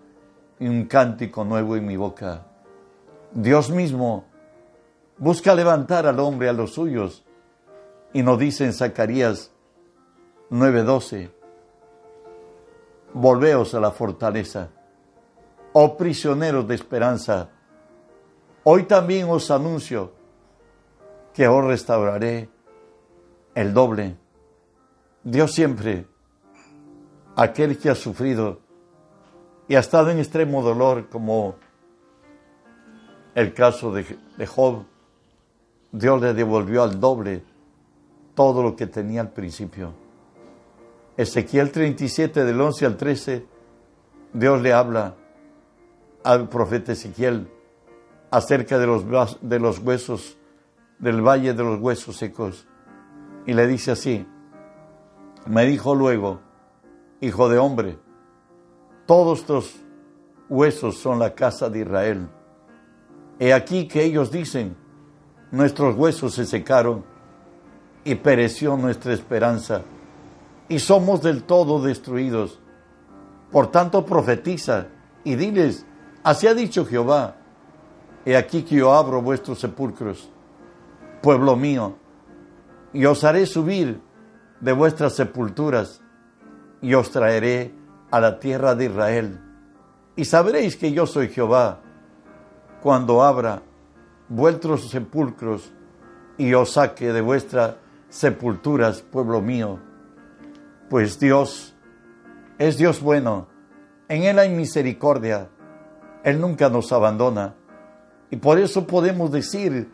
y 0.59 0.67
un 0.67 0.87
cántico 0.87 1.45
nuevo 1.45 1.77
en 1.77 1.87
mi 1.87 1.97
boca. 1.97 2.54
Dios 3.35 3.69
mismo 3.69 4.27
busca 5.19 5.57
levantar 5.57 6.07
al 6.07 6.21
hombre 6.21 6.49
a 6.49 6.53
los 6.53 6.75
suyos 6.75 7.25
y 8.13 8.23
nos 8.23 8.39
dice 8.39 8.65
en 8.65 8.73
Zacarías 8.73 9.51
9:12, 10.51 11.33
volveos 13.13 13.75
a 13.75 13.81
la 13.81 13.91
fortaleza, 13.91 14.71
oh 15.73 15.97
prisioneros 15.97 16.69
de 16.69 16.77
esperanza, 16.77 17.51
hoy 18.63 18.85
también 18.85 19.29
os 19.29 19.51
anuncio 19.51 20.13
que 21.33 21.49
os 21.49 21.65
restauraré 21.65 22.49
el 23.57 23.75
doble. 23.75 24.17
Dios 25.25 25.53
siempre, 25.53 26.07
aquel 27.35 27.79
que 27.79 27.91
ha 27.91 27.97
sufrido 27.97 28.61
y 29.67 29.75
ha 29.75 29.81
estado 29.81 30.11
en 30.11 30.21
extremo 30.21 30.63
dolor, 30.63 31.09
como 31.09 31.57
el 33.35 33.53
caso 33.53 33.93
de, 33.93 34.07
Job, 34.47 34.85
Dios 35.91 36.21
le 36.21 36.35
devolvió 36.35 36.83
al 36.83 37.01
doble 37.01 37.43
todo 38.35 38.63
lo 38.63 38.77
que 38.77 38.87
tenía 38.87 39.21
al 39.21 39.31
principio. 39.31 39.93
Ezequiel 41.17 41.71
37 41.71 42.45
del 42.45 42.61
11 42.61 42.87
al 42.87 42.97
13, 42.97 43.47
Dios 44.33 44.63
le 44.63 44.73
habla 44.73 45.15
al 46.25 46.49
profeta 46.49 46.93
Ezequiel 46.93 47.49
acerca 48.31 48.79
de 48.79 48.87
los, 48.87 49.05
de 49.41 49.59
los 49.61 49.79
huesos, 49.79 50.37
del 50.99 51.21
valle 51.21 51.55
de 51.55 51.63
los 51.63 51.81
huesos 51.81 52.17
secos. 52.17 52.67
Y 53.47 53.53
le 53.53 53.67
dice 53.67 53.93
así, 53.93 54.27
me 55.47 55.67
dijo 55.67 55.95
luego, 55.95 56.41
hijo 57.21 57.49
de 57.49 57.59
hombre, 57.59 57.99
todos 59.07 59.41
estos 59.41 59.77
huesos 60.49 60.97
son 60.97 61.19
la 61.19 61.35
casa 61.35 61.69
de 61.69 61.81
Israel. 61.81 62.29
He 63.39 63.53
aquí 63.53 63.89
que 63.89 64.05
ellos 64.05 64.31
dicen, 64.31 64.77
nuestros 65.51 65.97
huesos 65.97 66.35
se 66.35 66.45
secaron 66.45 67.05
y 68.05 68.15
pereció 68.17 68.77
nuestra 68.77 69.13
esperanza 69.13 69.83
y 70.69 70.79
somos 70.79 71.23
del 71.23 71.45
todo 71.45 71.83
destruidos. 71.83 72.61
Por 73.51 73.71
tanto 73.71 74.05
profetiza 74.05 74.87
y 75.23 75.37
diles, 75.37 75.87
así 76.23 76.47
ha 76.47 76.55
dicho 76.55 76.85
Jehová, 76.85 77.37
he 78.25 78.37
aquí 78.37 78.63
que 78.63 78.77
yo 78.77 78.93
abro 78.93 79.23
vuestros 79.23 79.61
sepulcros, 79.61 80.29
pueblo 81.23 81.57
mío, 81.57 81.97
y 82.93 83.05
os 83.05 83.25
haré 83.25 83.47
subir 83.47 84.01
de 84.61 84.73
vuestras 84.73 85.15
sepulturas 85.15 86.01
y 86.81 86.95
os 86.95 87.11
traeré 87.11 87.75
a 88.11 88.21
la 88.21 88.39
tierra 88.39 88.75
de 88.75 88.87
Israel. 88.87 89.41
Y 90.17 90.25
sabréis 90.25 90.77
que 90.77 90.93
yo 90.93 91.07
soy 91.07 91.29
Jehová 91.29 91.81
cuando 92.85 93.23
abra 93.23 93.63
vuestros 94.29 94.91
sepulcros 94.91 95.73
y 96.37 96.53
os 96.53 96.75
saque 96.75 97.15
de 97.15 97.23
vuestras 97.23 97.77
sepulturas, 98.11 99.01
pueblo 99.01 99.41
mío. 99.41 99.79
Pues 100.91 101.19
Dios 101.19 101.75
es 102.59 102.77
Dios 102.77 103.01
bueno, 103.01 103.49
en 104.07 104.25
Él 104.25 104.39
hay 104.39 104.51
misericordia, 104.51 105.49
Él 106.25 106.39
nunca 106.39 106.69
nos 106.69 106.93
abandona. 106.93 107.55
Y 108.31 108.37
por 108.37 108.59
eso 108.59 108.87
podemos 108.87 109.33
decir, 109.33 109.91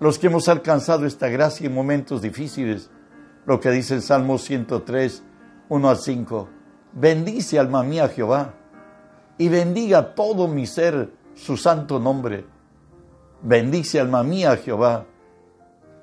los 0.00 0.18
que 0.18 0.28
hemos 0.28 0.48
alcanzado 0.48 1.04
esta 1.04 1.28
gracia 1.28 1.66
en 1.66 1.74
momentos 1.74 2.22
difíciles, 2.22 2.90
lo 3.44 3.60
que 3.60 3.70
dice 3.70 3.96
el 3.96 4.02
Salmo 4.02 4.38
103, 4.38 5.22
1 5.68 5.90
al 5.90 5.98
5. 5.98 6.48
Bendice 6.94 7.58
alma 7.58 7.82
mía 7.82 8.08
Jehová 8.08 8.54
y 9.36 9.50
bendiga 9.50 10.14
todo 10.14 10.48
mi 10.48 10.66
ser 10.66 11.22
su 11.34 11.56
santo 11.56 11.98
nombre. 11.98 12.44
Bendice 13.42 14.00
alma 14.00 14.22
mía 14.22 14.56
Jehová 14.56 15.06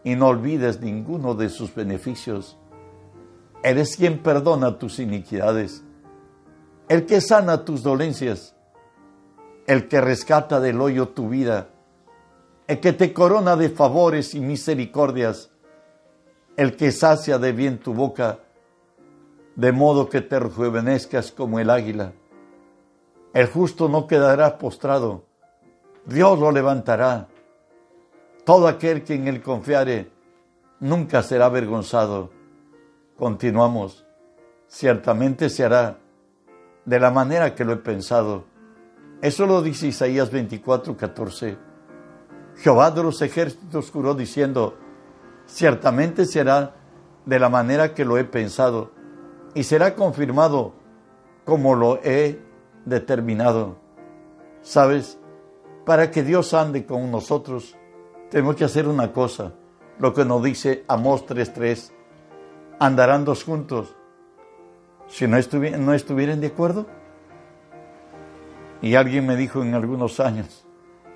y 0.03 0.15
no 0.15 0.27
olvides 0.27 0.81
ninguno 0.81 1.33
de 1.33 1.50
sus 1.50 1.73
beneficios. 1.73 2.57
Eres 3.63 3.95
quien 3.95 4.19
perdona 4.19 4.77
tus 4.77 5.00
iniquidades, 5.00 5.83
el 6.89 7.05
que 7.05 7.21
sana 7.21 7.63
tus 7.63 7.83
dolencias, 7.83 8.55
el 9.67 9.88
que 9.88 10.01
rescata 10.01 10.59
del 10.59 10.81
hoyo 10.81 11.09
tu 11.09 11.29
vida, 11.29 11.69
el 12.67 12.79
que 12.79 12.93
te 12.93 13.13
corona 13.13 13.55
de 13.55 13.69
favores 13.69 14.33
y 14.33 14.39
misericordias, 14.39 15.51
el 16.57 16.75
que 16.75 16.91
sacia 16.91 17.38
de 17.38 17.51
bien 17.51 17.77
tu 17.79 17.93
boca, 17.93 18.39
de 19.55 19.71
modo 19.71 20.09
que 20.09 20.21
te 20.21 20.39
rejuvenezcas 20.39 21.31
como 21.31 21.59
el 21.59 21.69
águila. 21.69 22.13
El 23.33 23.47
justo 23.47 23.88
no 23.88 24.07
quedará 24.07 24.57
postrado, 24.57 25.25
Dios 26.05 26.39
lo 26.39 26.51
levantará. 26.51 27.27
Todo 28.43 28.67
aquel 28.67 29.03
que 29.03 29.13
en 29.13 29.27
él 29.27 29.41
confiare 29.41 30.11
nunca 30.79 31.21
será 31.21 31.45
avergonzado. 31.45 32.31
Continuamos. 33.17 34.05
Ciertamente 34.67 35.50
se 35.50 35.63
hará 35.63 36.00
de 36.85 37.00
la 37.00 37.11
manera 37.11 37.53
que 37.53 37.63
lo 37.63 37.73
he 37.73 37.77
pensado. 37.77 38.45
Eso 39.21 39.45
lo 39.45 39.61
dice 39.61 39.88
Isaías 39.88 40.31
24, 40.31 40.97
14. 40.97 41.57
Jehová 42.57 42.91
de 42.91 43.03
los 43.03 43.21
ejércitos 43.21 43.91
juró 43.91 44.15
diciendo, 44.15 44.77
ciertamente 45.45 46.25
será 46.25 46.73
de 47.25 47.39
la 47.39 47.50
manera 47.50 47.93
que 47.93 48.05
lo 48.05 48.17
he 48.17 48.23
pensado 48.23 48.91
y 49.53 49.63
será 49.63 49.95
confirmado 49.95 50.73
como 51.45 51.75
lo 51.75 52.00
he 52.03 52.39
determinado. 52.85 53.77
¿Sabes? 54.61 55.19
para 55.85 56.11
que 56.11 56.23
Dios 56.23 56.53
ande 56.53 56.85
con 56.85 57.11
nosotros, 57.11 57.75
tenemos 58.29 58.55
que 58.55 58.63
hacer 58.63 58.88
una 58.88 59.11
cosa, 59.11 59.53
lo 60.00 60.13
que 60.13 60.25
nos 60.25 60.43
dice 60.43 60.83
Amós 60.88 61.25
3.3, 61.25 61.91
andarán 62.79 63.25
dos 63.25 63.43
juntos. 63.43 63.95
Si 65.07 65.27
no, 65.27 65.38
no 65.79 65.93
estuvieran 65.93 66.39
de 66.39 66.47
acuerdo. 66.47 66.85
Y 68.81 68.95
alguien 68.95 69.27
me 69.27 69.35
dijo 69.35 69.61
en 69.61 69.73
algunos 69.73 70.19
años, 70.19 70.65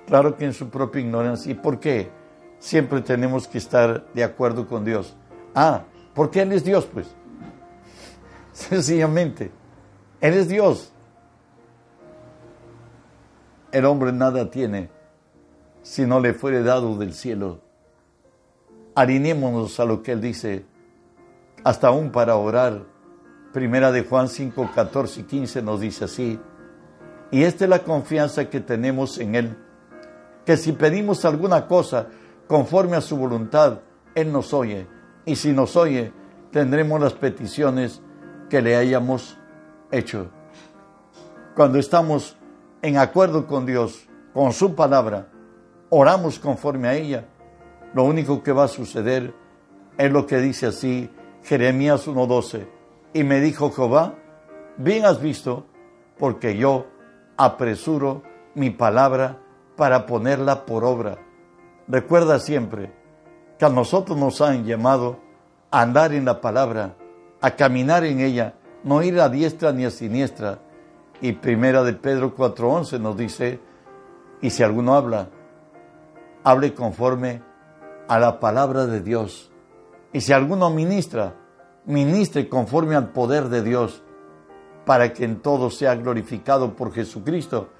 claro 0.06 0.36
que 0.36 0.44
en 0.44 0.52
su 0.52 0.68
propia 0.68 1.00
ignorancia, 1.00 1.50
¿y 1.50 1.54
por 1.54 1.80
qué 1.80 2.10
siempre 2.58 3.00
tenemos 3.00 3.48
que 3.48 3.58
estar 3.58 4.06
de 4.12 4.22
acuerdo 4.22 4.68
con 4.68 4.84
Dios? 4.84 5.16
Ah, 5.54 5.84
porque 6.14 6.42
Él 6.42 6.52
es 6.52 6.64
Dios, 6.64 6.86
pues. 6.86 7.08
Sencillamente, 8.52 9.50
Él 10.20 10.34
es 10.34 10.48
Dios. 10.48 10.92
El 13.76 13.84
hombre 13.84 14.10
nada 14.10 14.50
tiene 14.50 14.88
si 15.82 16.06
no 16.06 16.18
le 16.18 16.32
fuere 16.32 16.62
dado 16.62 16.96
del 16.96 17.12
cielo. 17.12 17.60
Alineémonos 18.94 19.78
a 19.78 19.84
lo 19.84 20.02
que 20.02 20.12
Él 20.12 20.22
dice, 20.22 20.64
hasta 21.62 21.88
aún 21.88 22.10
para 22.10 22.36
orar. 22.36 22.84
Primera 23.52 23.92
de 23.92 24.02
Juan 24.02 24.30
5, 24.30 24.70
14 24.74 25.20
y 25.20 25.24
15 25.24 25.60
nos 25.60 25.82
dice 25.82 26.06
así. 26.06 26.40
Y 27.30 27.42
esta 27.42 27.64
es 27.64 27.70
la 27.70 27.80
confianza 27.80 28.48
que 28.48 28.60
tenemos 28.60 29.18
en 29.18 29.34
Él, 29.34 29.58
que 30.46 30.56
si 30.56 30.72
pedimos 30.72 31.26
alguna 31.26 31.66
cosa 31.66 32.06
conforme 32.46 32.96
a 32.96 33.02
su 33.02 33.18
voluntad, 33.18 33.80
Él 34.14 34.32
nos 34.32 34.54
oye. 34.54 34.86
Y 35.26 35.36
si 35.36 35.52
nos 35.52 35.76
oye, 35.76 36.14
tendremos 36.50 36.98
las 36.98 37.12
peticiones 37.12 38.00
que 38.48 38.62
le 38.62 38.74
hayamos 38.74 39.36
hecho. 39.90 40.30
Cuando 41.54 41.78
estamos 41.78 42.38
en 42.82 42.98
acuerdo 42.98 43.46
con 43.46 43.66
Dios, 43.66 44.08
con 44.32 44.52
su 44.52 44.74
palabra, 44.74 45.28
oramos 45.90 46.38
conforme 46.38 46.88
a 46.88 46.94
ella, 46.94 47.24
lo 47.94 48.04
único 48.04 48.42
que 48.42 48.52
va 48.52 48.64
a 48.64 48.68
suceder 48.68 49.34
es 49.96 50.12
lo 50.12 50.26
que 50.26 50.38
dice 50.38 50.66
así 50.66 51.10
Jeremías 51.42 52.06
1.12. 52.06 52.66
Y 53.14 53.24
me 53.24 53.40
dijo 53.40 53.70
Jehová, 53.70 54.14
bien 54.76 55.06
has 55.06 55.20
visto, 55.20 55.66
porque 56.18 56.56
yo 56.56 56.86
apresuro 57.36 58.22
mi 58.54 58.70
palabra 58.70 59.38
para 59.76 60.06
ponerla 60.06 60.66
por 60.66 60.84
obra. 60.84 61.18
Recuerda 61.88 62.38
siempre 62.38 62.92
que 63.58 63.64
a 63.64 63.70
nosotros 63.70 64.18
nos 64.18 64.40
han 64.40 64.64
llamado 64.64 65.20
a 65.70 65.82
andar 65.82 66.12
en 66.12 66.24
la 66.24 66.40
palabra, 66.40 66.96
a 67.40 67.52
caminar 67.52 68.04
en 68.04 68.20
ella, 68.20 68.54
no 68.82 69.02
ir 69.02 69.20
a 69.20 69.28
diestra 69.28 69.72
ni 69.72 69.84
a 69.84 69.90
siniestra. 69.90 70.58
Y 71.20 71.32
primera 71.32 71.82
de 71.82 71.94
Pedro 71.94 72.34
4:11 72.34 73.00
nos 73.00 73.16
dice, 73.16 73.60
y 74.40 74.50
si 74.50 74.62
alguno 74.62 74.94
habla, 74.94 75.28
hable 76.44 76.74
conforme 76.74 77.42
a 78.08 78.18
la 78.18 78.38
palabra 78.38 78.86
de 78.86 79.00
Dios. 79.00 79.50
Y 80.12 80.20
si 80.20 80.32
alguno 80.32 80.70
ministra, 80.70 81.34
ministre 81.86 82.48
conforme 82.48 82.94
al 82.94 83.10
poder 83.10 83.48
de 83.48 83.62
Dios, 83.62 84.02
para 84.84 85.12
que 85.12 85.24
en 85.24 85.40
todo 85.40 85.70
sea 85.70 85.94
glorificado 85.96 86.76
por 86.76 86.92
Jesucristo, 86.92 87.70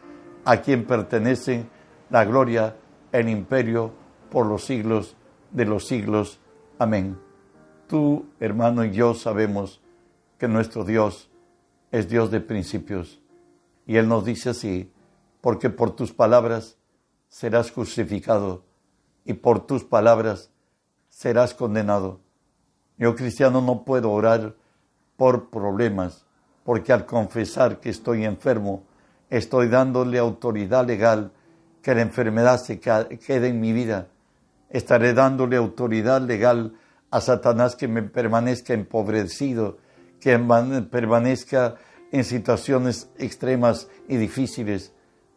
a 0.45 0.59
quien 0.59 0.87
pertenece 0.87 1.67
la 2.11 2.25
gloria, 2.25 2.77
el 3.13 3.29
imperio 3.29 3.93
por 4.31 4.47
los 4.47 4.65
siglos 4.65 5.17
de 5.51 5.65
los 5.65 5.87
siglos. 5.87 6.41
Amén. 6.79 7.19
Tú, 7.87 8.27
hermano, 8.41 8.85
y 8.85 8.91
yo 8.91 9.15
sabemos 9.15 9.81
que 10.39 10.49
nuestro 10.49 10.85
Dios 10.85 11.31
es 11.93 12.09
Dios 12.09 12.31
de 12.31 12.41
principios. 12.41 13.21
Y 13.87 13.97
Él 13.97 14.09
nos 14.09 14.25
dice 14.25 14.51
así, 14.51 14.93
porque 15.41 15.71
por 15.71 15.95
tus 15.95 16.13
palabras 16.13 16.77
serás 17.29 17.71
crucificado 17.71 18.65
y 19.25 19.35
por 19.35 19.67
tus 19.67 19.85
palabras 19.85 20.51
serás 21.09 21.55
condenado. 21.55 22.21
Yo 22.99 23.15
cristiano 23.15 23.61
no 23.61 23.85
puedo 23.85 24.11
orar 24.11 24.57
por 25.17 25.51
problemas, 25.51 26.27
porque 26.65 26.93
al 26.93 27.07
confesar 27.07 27.81
que 27.81 27.91
estoy 27.91 28.25
enfermo, 28.25 28.85
estoy 29.31 29.69
dándole 29.69 30.19
autoridad 30.19 30.87
legal 30.87 31.33
que 31.83 31.95
la 31.95 32.03
enfermedad 32.03 32.59
se 32.59 32.81
quede 32.81 33.49
en 33.49 33.61
mi 33.61 33.73
vida. 33.73 34.09
Estaré 34.69 35.15
dándole 35.15 35.57
autoridad 35.57 36.21
legal 36.21 36.75
a 37.11 37.21
Satanás 37.21 37.77
que 37.77 37.87
me 37.87 38.03
permanezca 38.03 38.75
empobrecido, 38.75 39.79
que 40.21 40.37
permanezca 40.91 41.77
en 42.17 42.25
situaciones 42.25 43.11
extremas 43.19 43.89
y 44.09 44.17
difíciles. 44.17 44.93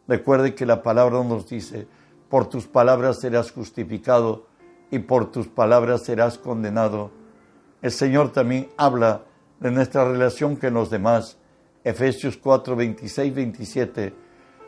Recuerde 0.08 0.54
que 0.54 0.66
la 0.66 0.82
palabra 0.82 1.22
nos 1.22 1.48
dice, 1.48 1.86
por 2.28 2.48
tus 2.48 2.66
palabras 2.66 3.20
serás 3.20 3.50
justificado 3.50 4.46
y 4.90 5.00
por 5.00 5.30
tus 5.30 5.48
palabras 5.48 6.04
serás 6.04 6.38
condenado. 6.38 7.10
El 7.82 7.90
Señor 7.90 8.32
también 8.32 8.68
habla 8.76 9.24
de 9.60 9.70
nuestra 9.70 10.10
relación 10.10 10.56
con 10.56 10.74
los 10.74 10.90
demás. 10.90 11.36
Efesios 11.84 12.36
4, 12.36 12.76
26, 12.76 13.34
27 13.34 14.14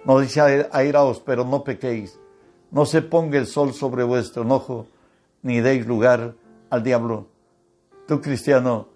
nos 0.04 0.22
dice, 0.22 0.68
airaos, 0.72 1.20
pero 1.20 1.44
no 1.44 1.62
pequéis. 1.62 2.18
No 2.70 2.86
se 2.86 3.02
ponga 3.02 3.38
el 3.38 3.46
sol 3.46 3.72
sobre 3.72 4.02
vuestro 4.02 4.42
enojo, 4.42 4.86
ni 5.42 5.60
deis 5.60 5.86
lugar 5.86 6.34
al 6.70 6.82
diablo. 6.82 7.28
Tú, 8.08 8.20
cristiano, 8.20 8.88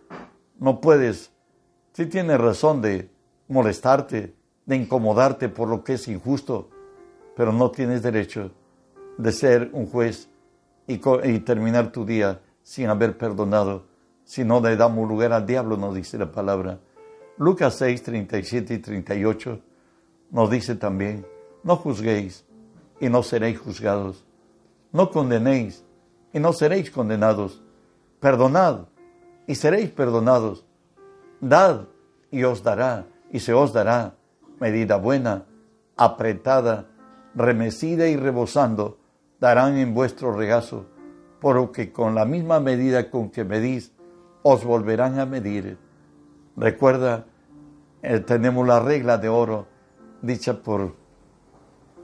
no 0.59 0.81
puedes, 0.81 1.31
si 1.97 2.05
tienes 2.05 2.39
razón 2.39 2.83
de 2.83 3.09
molestarte, 3.49 4.35
de 4.67 4.77
incomodarte 4.77 5.49
por 5.49 5.67
lo 5.67 5.83
que 5.83 5.95
es 5.95 6.07
injusto, 6.09 6.69
pero 7.35 7.55
no 7.55 7.71
tienes 7.71 8.03
derecho 8.03 8.51
de 9.17 9.33
ser 9.33 9.71
un 9.73 9.87
juez 9.87 10.29
y, 10.87 11.01
y 11.25 11.39
terminar 11.39 11.93
tu 11.93 12.05
día 12.05 12.43
sin 12.63 12.91
haber 12.91 13.17
perdonado, 13.17 13.87
si 14.25 14.45
no 14.45 14.61
le 14.61 14.77
damos 14.77 15.09
lugar 15.09 15.33
al 15.33 15.47
diablo, 15.47 15.79
nos 15.79 15.95
dice 15.95 16.19
la 16.19 16.31
palabra. 16.31 16.81
Lucas 17.39 17.77
6, 17.77 18.03
37 18.03 18.75
y 18.75 18.79
38 18.79 19.59
nos 20.33 20.51
dice 20.51 20.75
también, 20.75 21.27
no 21.63 21.77
juzguéis 21.77 22.45
y 23.01 23.09
no 23.09 23.23
seréis 23.23 23.59
juzgados, 23.59 24.23
no 24.93 25.11
condenéis 25.11 25.83
y 26.35 26.41
no 26.41 26.53
seréis 26.53 26.91
condenados, 26.91 27.63
perdonad 28.21 28.81
y 29.47 29.55
seréis 29.55 29.89
perdonados, 29.89 30.67
dad 31.41 31.87
y 32.31 32.45
os 32.45 32.63
dará 32.63 33.07
y 33.31 33.41
se 33.41 33.53
os 33.53 33.73
dará 33.73 34.15
medida 34.61 34.97
buena, 34.97 35.45
apretada, 35.97 36.87
remecida 37.35 38.09
y 38.09 38.17
rebosando, 38.17 38.99
darán 39.41 39.77
en 39.77 39.95
vuestro 39.95 40.33
regazo, 40.33 40.87
porque 41.41 41.93
con 41.93 42.15
la 42.15 42.25
misma 42.25 42.61
medida 42.61 43.11
con 43.11 43.31
que 43.31 43.45
medís, 43.45 43.93
os 44.43 44.65
volverán 44.65 45.19
a 45.19 45.27
medir. 45.27 45.79
Recuerda, 46.57 47.27
eh, 48.03 48.21
tenemos 48.21 48.67
la 48.67 48.81
regla 48.81 49.19
de 49.19 49.29
oro 49.29 49.67
dicha 50.23 50.63
por, 50.63 50.95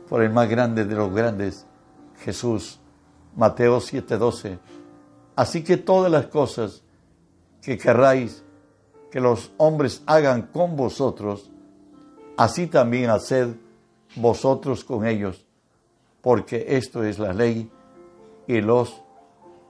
por 0.08 0.22
el 0.22 0.30
más 0.30 0.48
grande 0.48 0.84
de 0.84 0.94
los 0.94 1.14
grandes, 1.14 1.66
Jesús, 2.18 2.80
Mateo 3.36 3.80
7:12. 3.80 4.58
Así 5.36 5.64
que 5.64 5.76
todas 5.76 6.10
las 6.10 6.26
cosas 6.26 6.82
que 7.62 7.78
querráis 7.78 8.44
que 9.12 9.20
los 9.20 9.52
hombres 9.58 10.02
hagan 10.06 10.42
con 10.42 10.74
vosotros, 10.74 11.50
así 12.38 12.66
también 12.66 13.10
haced 13.10 13.54
vosotros 14.16 14.84
con 14.84 15.06
ellos, 15.06 15.44
porque 16.22 16.64
esto 16.76 17.04
es 17.04 17.18
la 17.18 17.34
ley 17.34 17.70
y 18.46 18.62
los 18.62 19.02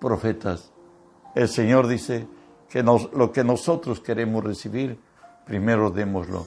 profetas. 0.00 0.70
El 1.34 1.48
Señor 1.48 1.88
dice 1.88 2.28
que 2.68 2.84
lo 2.84 3.32
que 3.32 3.42
nosotros 3.42 3.98
queremos 3.98 4.44
recibir, 4.44 4.96
primero 5.44 5.90
démoslo. 5.90 6.46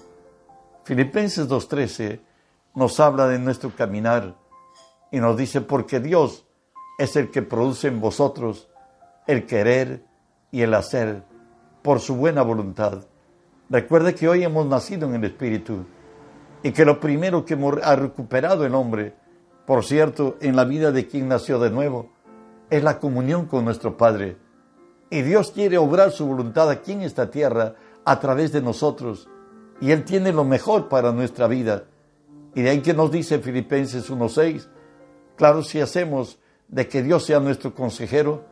Filipenses 0.85 1.49
2.13 1.49 2.21
nos 2.75 3.01
habla 3.01 3.27
de 3.27 3.39
nuestro 3.39 3.75
caminar 3.75 4.35
y 5.11 5.19
nos 5.19 5.35
dice, 5.35 5.59
porque 5.59 5.99
Dios 5.99 6.45
es 6.97 7.17
el 7.17 7.29
que 7.29 7.41
produce 7.41 7.89
en 7.89 7.99
vosotros 7.99 8.69
el 9.27 9.45
querer 9.45 10.05
y 10.49 10.61
el 10.61 10.73
hacer 10.73 11.34
por 11.85 11.99
su 11.99 12.15
buena 12.15 12.41
voluntad. 12.41 13.03
Recuerde 13.69 14.15
que 14.15 14.27
hoy 14.27 14.43
hemos 14.43 14.65
nacido 14.65 15.07
en 15.07 15.13
el 15.13 15.25
Espíritu 15.25 15.85
y 16.63 16.71
que 16.71 16.83
lo 16.83 16.99
primero 16.99 17.45
que 17.45 17.55
ha 17.83 17.95
recuperado 17.95 18.65
el 18.65 18.73
hombre, 18.73 19.13
por 19.67 19.85
cierto, 19.85 20.35
en 20.41 20.55
la 20.55 20.65
vida 20.65 20.91
de 20.91 21.05
quien 21.05 21.27
nació 21.27 21.59
de 21.59 21.69
nuevo, 21.69 22.09
es 22.71 22.83
la 22.83 22.99
comunión 22.99 23.45
con 23.45 23.65
nuestro 23.65 23.97
Padre. 23.97 24.35
Y 25.11 25.21
Dios 25.21 25.51
quiere 25.51 25.77
obrar 25.77 26.09
su 26.09 26.25
voluntad 26.25 26.71
aquí 26.71 26.93
en 26.93 27.03
esta 27.03 27.29
tierra 27.29 27.75
a 28.03 28.19
través 28.19 28.51
de 28.51 28.63
nosotros 28.63 29.29
y 29.79 29.91
Él 29.91 30.05
tiene 30.05 30.33
lo 30.33 30.43
mejor 30.43 30.89
para 30.89 31.11
nuestra 31.11 31.47
vida. 31.47 31.83
Y 32.55 32.63
de 32.63 32.71
ahí 32.71 32.81
que 32.81 32.95
nos 32.95 33.11
dice 33.11 33.37
Filipenses 33.37 34.09
1.6, 34.09 34.67
claro, 35.35 35.61
si 35.61 35.81
hacemos 35.81 36.39
de 36.67 36.87
que 36.87 37.03
Dios 37.03 37.25
sea 37.25 37.39
nuestro 37.39 37.75
consejero, 37.75 38.43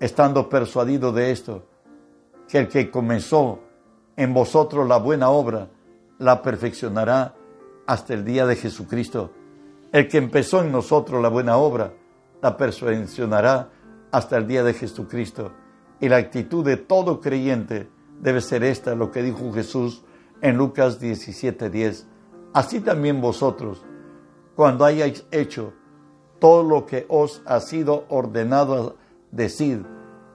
estando 0.00 0.48
persuadido 0.48 1.12
de 1.12 1.30
esto, 1.30 1.68
que 2.52 2.58
el 2.58 2.68
que 2.68 2.90
comenzó 2.90 3.60
en 4.14 4.34
vosotros 4.34 4.86
la 4.86 4.98
buena 4.98 5.30
obra, 5.30 5.70
la 6.18 6.42
perfeccionará 6.42 7.34
hasta 7.86 8.12
el 8.12 8.26
día 8.26 8.44
de 8.44 8.56
Jesucristo. 8.56 9.30
El 9.90 10.06
que 10.06 10.18
empezó 10.18 10.60
en 10.60 10.70
nosotros 10.70 11.22
la 11.22 11.30
buena 11.30 11.56
obra, 11.56 11.94
la 12.42 12.58
perfeccionará 12.58 13.70
hasta 14.10 14.36
el 14.36 14.46
día 14.46 14.62
de 14.64 14.74
Jesucristo. 14.74 15.52
Y 15.98 16.10
la 16.10 16.18
actitud 16.18 16.62
de 16.62 16.76
todo 16.76 17.22
creyente 17.22 17.88
debe 18.20 18.42
ser 18.42 18.64
esta, 18.64 18.94
lo 18.94 19.10
que 19.10 19.22
dijo 19.22 19.50
Jesús 19.54 20.04
en 20.42 20.58
Lucas 20.58 21.00
17:10. 21.00 22.06
Así 22.52 22.80
también 22.80 23.22
vosotros, 23.22 23.82
cuando 24.56 24.84
hayáis 24.84 25.24
hecho 25.30 25.72
todo 26.38 26.62
lo 26.62 26.84
que 26.84 27.06
os 27.08 27.40
ha 27.46 27.60
sido 27.60 28.04
ordenado, 28.10 28.96
decir, 29.30 29.86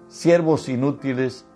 siervos 0.08 0.68
inútiles 0.68 1.47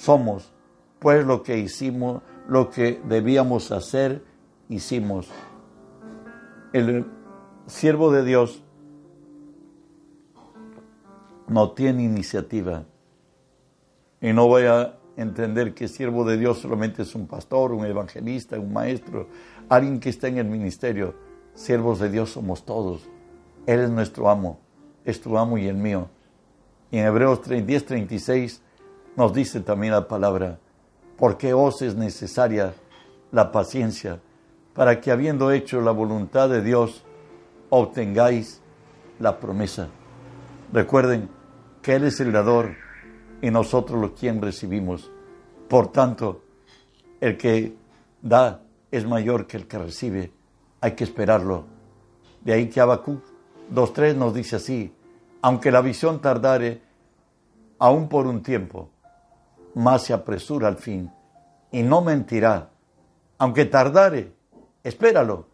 somos, 0.00 0.50
pues 0.98 1.26
lo 1.26 1.42
que 1.42 1.58
hicimos, 1.58 2.22
lo 2.48 2.70
que 2.70 3.00
debíamos 3.04 3.70
hacer, 3.70 4.24
hicimos. 4.68 5.28
El 6.72 7.06
siervo 7.66 8.10
de 8.10 8.24
Dios 8.24 8.62
no 11.48 11.72
tiene 11.72 12.04
iniciativa. 12.04 12.84
Y 14.22 14.32
no 14.32 14.46
voy 14.46 14.62
a 14.62 14.98
entender 15.16 15.74
que 15.74 15.86
siervo 15.86 16.24
de 16.24 16.38
Dios 16.38 16.60
solamente 16.60 17.02
es 17.02 17.14
un 17.14 17.26
pastor, 17.26 17.72
un 17.72 17.84
evangelista, 17.84 18.58
un 18.58 18.72
maestro, 18.72 19.28
alguien 19.68 20.00
que 20.00 20.08
está 20.08 20.28
en 20.28 20.38
el 20.38 20.46
ministerio. 20.46 21.14
Siervos 21.54 21.98
de 21.98 22.08
Dios 22.08 22.30
somos 22.30 22.64
todos. 22.64 23.06
Él 23.66 23.80
es 23.80 23.90
nuestro 23.90 24.30
amo, 24.30 24.60
es 25.04 25.20
tu 25.20 25.36
amo 25.36 25.58
y 25.58 25.66
el 25.66 25.76
mío. 25.76 26.08
Y 26.90 26.98
en 26.98 27.06
Hebreos 27.06 27.40
10, 27.46 27.84
36 27.84 28.62
nos 29.16 29.32
dice 29.32 29.60
también 29.60 29.92
la 29.92 30.08
palabra, 30.08 30.58
porque 31.16 31.52
os 31.52 31.82
es 31.82 31.94
necesaria 31.94 32.74
la 33.32 33.52
paciencia, 33.52 34.20
para 34.74 35.00
que 35.00 35.10
habiendo 35.10 35.50
hecho 35.50 35.80
la 35.80 35.90
voluntad 35.90 36.48
de 36.48 36.62
Dios, 36.62 37.04
obtengáis 37.68 38.60
la 39.18 39.38
promesa. 39.38 39.88
Recuerden 40.72 41.28
que 41.82 41.94
Él 41.94 42.04
es 42.04 42.20
el 42.20 42.32
dador 42.32 42.74
y 43.42 43.50
nosotros 43.50 44.00
los 44.00 44.12
quien 44.12 44.40
recibimos. 44.40 45.10
Por 45.68 45.92
tanto, 45.92 46.42
el 47.20 47.36
que 47.36 47.76
da 48.22 48.62
es 48.90 49.06
mayor 49.06 49.46
que 49.46 49.56
el 49.56 49.66
que 49.66 49.78
recibe. 49.78 50.32
Hay 50.80 50.92
que 50.92 51.04
esperarlo. 51.04 51.64
De 52.42 52.52
ahí 52.52 52.68
que 52.68 52.80
Habacuc 52.80 53.22
2.3 53.72 54.16
nos 54.16 54.34
dice 54.34 54.56
así, 54.56 54.92
aunque 55.42 55.70
la 55.70 55.80
visión 55.80 56.20
tardare 56.20 56.82
aún 57.78 58.08
por 58.08 58.26
un 58.26 58.42
tiempo, 58.42 58.90
más 59.74 60.04
se 60.04 60.12
apresura 60.12 60.68
al 60.68 60.76
fin 60.76 61.10
y 61.70 61.82
no 61.82 62.00
mentirá. 62.00 62.70
Aunque 63.38 63.64
tardare, 63.64 64.32
espéralo, 64.82 65.46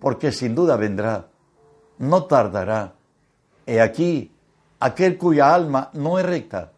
porque 0.00 0.32
sin 0.32 0.54
duda 0.54 0.76
vendrá, 0.76 1.28
no 1.98 2.24
tardará. 2.24 2.94
He 3.66 3.80
aquí, 3.80 4.32
aquel 4.80 5.18
cuya 5.18 5.54
alma 5.54 5.90
no 5.92 6.18
es 6.18 6.24
recta, 6.24 6.72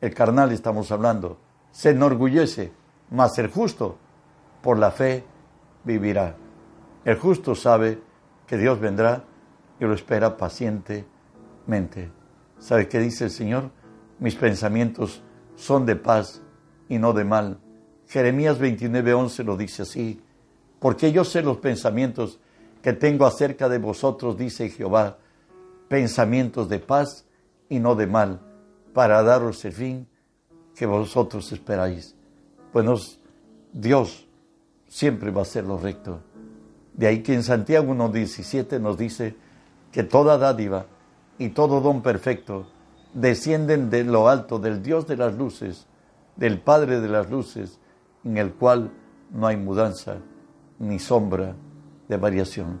el 0.00 0.14
carnal 0.14 0.52
estamos 0.52 0.92
hablando, 0.92 1.38
se 1.72 1.90
enorgullece, 1.90 2.72
mas 3.10 3.38
el 3.38 3.50
justo 3.50 3.96
por 4.62 4.78
la 4.78 4.90
fe 4.90 5.24
vivirá. 5.82 6.36
El 7.04 7.18
justo 7.18 7.54
sabe 7.54 8.00
que 8.46 8.56
Dios 8.56 8.78
vendrá 8.78 9.24
y 9.80 9.84
lo 9.84 9.94
espera 9.94 10.36
pacientemente. 10.36 12.10
¿Sabe 12.58 12.88
qué 12.88 12.98
dice 12.98 13.24
el 13.24 13.30
Señor? 13.30 13.70
Mis 14.18 14.36
pensamientos 14.36 15.22
son 15.56 15.86
de 15.86 15.96
paz 15.96 16.42
y 16.88 16.98
no 16.98 17.12
de 17.12 17.24
mal. 17.24 17.58
Jeremías 18.08 18.58
29:11 18.58 19.44
lo 19.44 19.56
dice 19.56 19.82
así. 19.82 20.20
Porque 20.78 21.12
yo 21.12 21.24
sé 21.24 21.42
los 21.42 21.58
pensamientos 21.58 22.40
que 22.82 22.92
tengo 22.92 23.24
acerca 23.24 23.68
de 23.68 23.78
vosotros, 23.78 24.36
dice 24.36 24.68
Jehová, 24.68 25.16
pensamientos 25.88 26.68
de 26.68 26.78
paz 26.78 27.24
y 27.68 27.78
no 27.78 27.94
de 27.94 28.06
mal, 28.06 28.40
para 28.92 29.22
daros 29.22 29.64
el 29.64 29.72
fin 29.72 30.06
que 30.76 30.84
vosotros 30.84 31.50
esperáis. 31.52 32.14
Bueno, 32.72 32.96
Dios 33.72 34.28
siempre 34.88 35.30
va 35.30 35.42
a 35.42 35.46
ser 35.46 35.64
lo 35.64 35.78
recto. 35.78 36.20
De 36.92 37.06
ahí 37.06 37.22
que 37.22 37.34
en 37.34 37.42
Santiago 37.42 37.92
1.17 37.92 38.80
nos 38.80 38.98
dice 38.98 39.34
que 39.90 40.02
toda 40.02 40.36
dádiva 40.38 40.86
y 41.38 41.48
todo 41.48 41.80
don 41.80 42.02
perfecto 42.02 42.66
descienden 43.14 43.90
de 43.90 44.04
lo 44.04 44.28
alto 44.28 44.58
del 44.58 44.82
Dios 44.82 45.06
de 45.06 45.16
las 45.16 45.34
luces, 45.34 45.86
del 46.36 46.60
Padre 46.60 47.00
de 47.00 47.08
las 47.08 47.30
luces, 47.30 47.80
en 48.24 48.36
el 48.36 48.52
cual 48.52 48.90
no 49.30 49.46
hay 49.46 49.56
mudanza 49.56 50.16
ni 50.78 50.98
sombra 50.98 51.54
de 52.08 52.16
variación. 52.16 52.80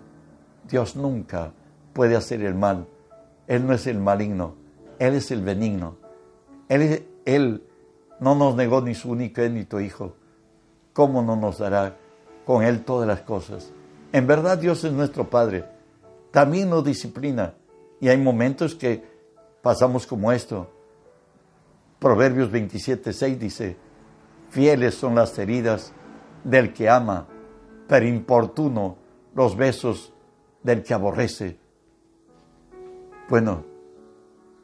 Dios 0.68 0.96
nunca 0.96 1.52
puede 1.92 2.16
hacer 2.16 2.42
el 2.42 2.54
mal. 2.54 2.86
Él 3.46 3.66
no 3.66 3.72
es 3.72 3.86
el 3.86 3.98
maligno, 3.98 4.54
Él 4.98 5.14
es 5.14 5.30
el 5.30 5.42
benigno. 5.42 5.96
Él, 6.68 7.06
él 7.24 7.62
no 8.20 8.34
nos 8.34 8.56
negó 8.56 8.80
ni 8.80 8.94
su 8.94 9.10
único 9.10 9.80
Hijo. 9.80 10.16
¿Cómo 10.92 11.22
no 11.22 11.36
nos 11.36 11.58
dará 11.58 11.96
con 12.44 12.62
Él 12.62 12.84
todas 12.84 13.06
las 13.06 13.20
cosas? 13.20 13.72
En 14.12 14.26
verdad 14.26 14.58
Dios 14.58 14.82
es 14.84 14.92
nuestro 14.92 15.28
Padre. 15.28 15.64
También 16.30 16.70
nos 16.70 16.84
disciplina. 16.84 17.54
Y 18.00 18.08
hay 18.08 18.18
momentos 18.18 18.74
que 18.74 19.13
pasamos 19.64 20.06
como 20.06 20.30
esto. 20.30 20.70
Proverbios 21.98 22.50
27, 22.50 23.14
6 23.14 23.38
dice, 23.40 23.76
fieles 24.50 24.94
son 24.94 25.14
las 25.14 25.36
heridas 25.38 25.94
del 26.44 26.74
que 26.74 26.90
ama, 26.90 27.26
pero 27.88 28.06
importuno 28.06 28.98
los 29.34 29.56
besos 29.56 30.12
del 30.62 30.82
que 30.82 30.92
aborrece. 30.92 31.58
Bueno, 33.30 33.64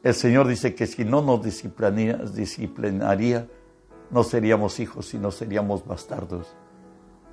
el 0.03 0.13
Señor 0.13 0.47
dice 0.47 0.75
que 0.75 0.85
si 0.85 1.03
no 1.03 1.23
nos 1.23 1.43
disciplinaría, 1.43 2.17
disciplinaría 2.17 3.47
no 4.11 4.23
seríamos 4.23 4.79
hijos, 4.79 5.07
sino 5.07 5.31
seríamos 5.31 5.83
bastardos. 5.83 6.53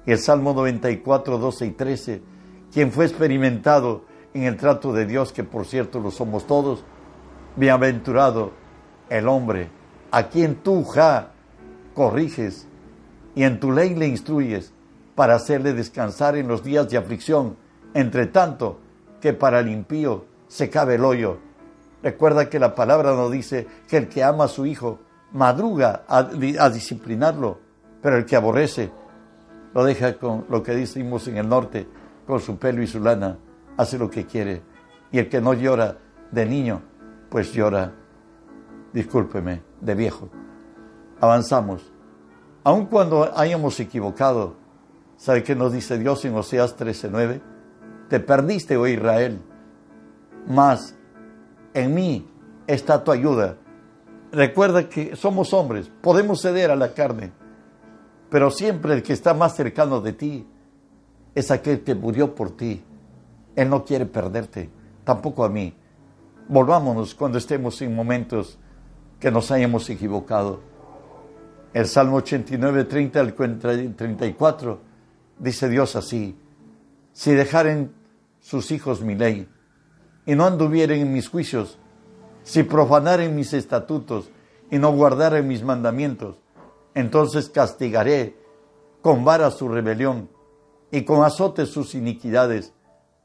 Y 0.06 0.12
el 0.12 0.18
Salmo 0.18 0.54
94, 0.54 1.36
12 1.36 1.66
y 1.66 1.70
13, 1.72 2.22
quien 2.72 2.92
fue 2.92 3.04
experimentado 3.04 4.04
en 4.32 4.44
el 4.44 4.56
trato 4.56 4.94
de 4.94 5.04
Dios, 5.04 5.32
que 5.32 5.44
por 5.44 5.66
cierto 5.66 6.00
lo 6.00 6.10
somos 6.10 6.46
todos, 6.46 6.82
Bienaventurado 7.58 8.52
el 9.10 9.26
hombre 9.26 9.68
a 10.12 10.28
quien 10.28 10.56
tú, 10.62 10.84
ja, 10.84 11.32
corriges 11.92 12.68
y 13.34 13.42
en 13.42 13.58
tu 13.58 13.72
ley 13.72 13.96
le 13.96 14.06
instruyes 14.06 14.72
para 15.16 15.34
hacerle 15.34 15.72
descansar 15.72 16.36
en 16.36 16.46
los 16.46 16.62
días 16.62 16.88
de 16.88 16.96
aflicción, 16.96 17.56
entre 17.94 18.26
tanto 18.26 18.78
que 19.20 19.32
para 19.32 19.58
el 19.58 19.68
impío 19.68 20.26
se 20.46 20.70
cabe 20.70 20.94
el 20.94 21.04
hoyo. 21.04 21.38
Recuerda 22.00 22.48
que 22.48 22.60
la 22.60 22.76
palabra 22.76 23.14
nos 23.14 23.32
dice 23.32 23.66
que 23.88 23.96
el 23.96 24.08
que 24.08 24.22
ama 24.22 24.44
a 24.44 24.48
su 24.48 24.64
hijo 24.64 25.00
madruga 25.32 26.04
a, 26.06 26.18
a 26.60 26.70
disciplinarlo, 26.70 27.58
pero 28.00 28.18
el 28.18 28.24
que 28.24 28.36
aborrece 28.36 28.92
lo 29.74 29.84
deja 29.84 30.16
con 30.16 30.46
lo 30.48 30.62
que 30.62 30.76
decimos 30.76 31.26
en 31.26 31.38
el 31.38 31.48
norte, 31.48 31.88
con 32.24 32.38
su 32.38 32.56
pelo 32.56 32.82
y 32.82 32.86
su 32.86 33.00
lana, 33.00 33.36
hace 33.76 33.98
lo 33.98 34.08
que 34.08 34.26
quiere. 34.26 34.62
Y 35.10 35.18
el 35.18 35.28
que 35.28 35.40
no 35.40 35.54
llora 35.54 35.98
de 36.30 36.46
niño, 36.46 36.82
pues 37.28 37.52
llora, 37.52 37.92
discúlpeme, 38.92 39.62
de 39.80 39.94
viejo. 39.94 40.28
Avanzamos. 41.20 41.92
Aun 42.64 42.86
cuando 42.86 43.30
hayamos 43.36 43.78
equivocado, 43.80 44.56
¿sabe 45.16 45.42
qué 45.42 45.54
nos 45.54 45.72
dice 45.72 45.98
Dios 45.98 46.24
en 46.24 46.34
Oseas 46.34 46.76
13:9? 46.76 47.40
Te 48.08 48.20
perdiste, 48.20 48.76
oh 48.76 48.86
Israel, 48.86 49.40
mas 50.46 50.94
en 51.74 51.94
mí 51.94 52.28
está 52.66 53.04
tu 53.04 53.12
ayuda. 53.12 53.56
Recuerda 54.32 54.88
que 54.88 55.16
somos 55.16 55.52
hombres, 55.52 55.90
podemos 56.02 56.42
ceder 56.42 56.70
a 56.70 56.76
la 56.76 56.92
carne, 56.92 57.32
pero 58.30 58.50
siempre 58.50 58.94
el 58.94 59.02
que 59.02 59.12
está 59.12 59.34
más 59.34 59.56
cercano 59.56 60.00
de 60.00 60.12
ti 60.12 60.46
es 61.34 61.50
aquel 61.50 61.82
que 61.82 61.94
murió 61.94 62.34
por 62.34 62.56
ti. 62.56 62.82
Él 63.56 63.70
no 63.70 63.84
quiere 63.84 64.06
perderte, 64.06 64.70
tampoco 65.04 65.44
a 65.44 65.48
mí. 65.48 65.74
Volvámonos 66.48 67.14
cuando 67.14 67.36
estemos 67.36 67.82
en 67.82 67.94
momentos 67.94 68.58
que 69.20 69.30
nos 69.30 69.50
hayamos 69.50 69.90
equivocado. 69.90 70.60
El 71.74 71.86
Salmo 71.86 72.16
89, 72.16 72.84
30 72.84 73.20
al 73.20 73.34
34 73.34 74.80
dice 75.38 75.68
Dios 75.68 75.94
así, 75.94 76.38
si 77.12 77.34
dejaren 77.34 77.92
sus 78.40 78.70
hijos 78.70 79.02
mi 79.02 79.14
ley 79.14 79.46
y 80.24 80.34
no 80.34 80.46
anduvieren 80.46 81.02
en 81.02 81.12
mis 81.12 81.28
juicios, 81.28 81.78
si 82.44 82.62
profanaren 82.62 83.36
mis 83.36 83.52
estatutos 83.52 84.30
y 84.70 84.78
no 84.78 84.90
guardaren 84.92 85.46
mis 85.46 85.62
mandamientos, 85.62 86.40
entonces 86.94 87.50
castigaré 87.50 88.38
con 89.02 89.22
vara 89.22 89.50
su 89.50 89.68
rebelión 89.68 90.30
y 90.90 91.02
con 91.02 91.22
azote 91.24 91.66
sus 91.66 91.94
iniquidades, 91.94 92.72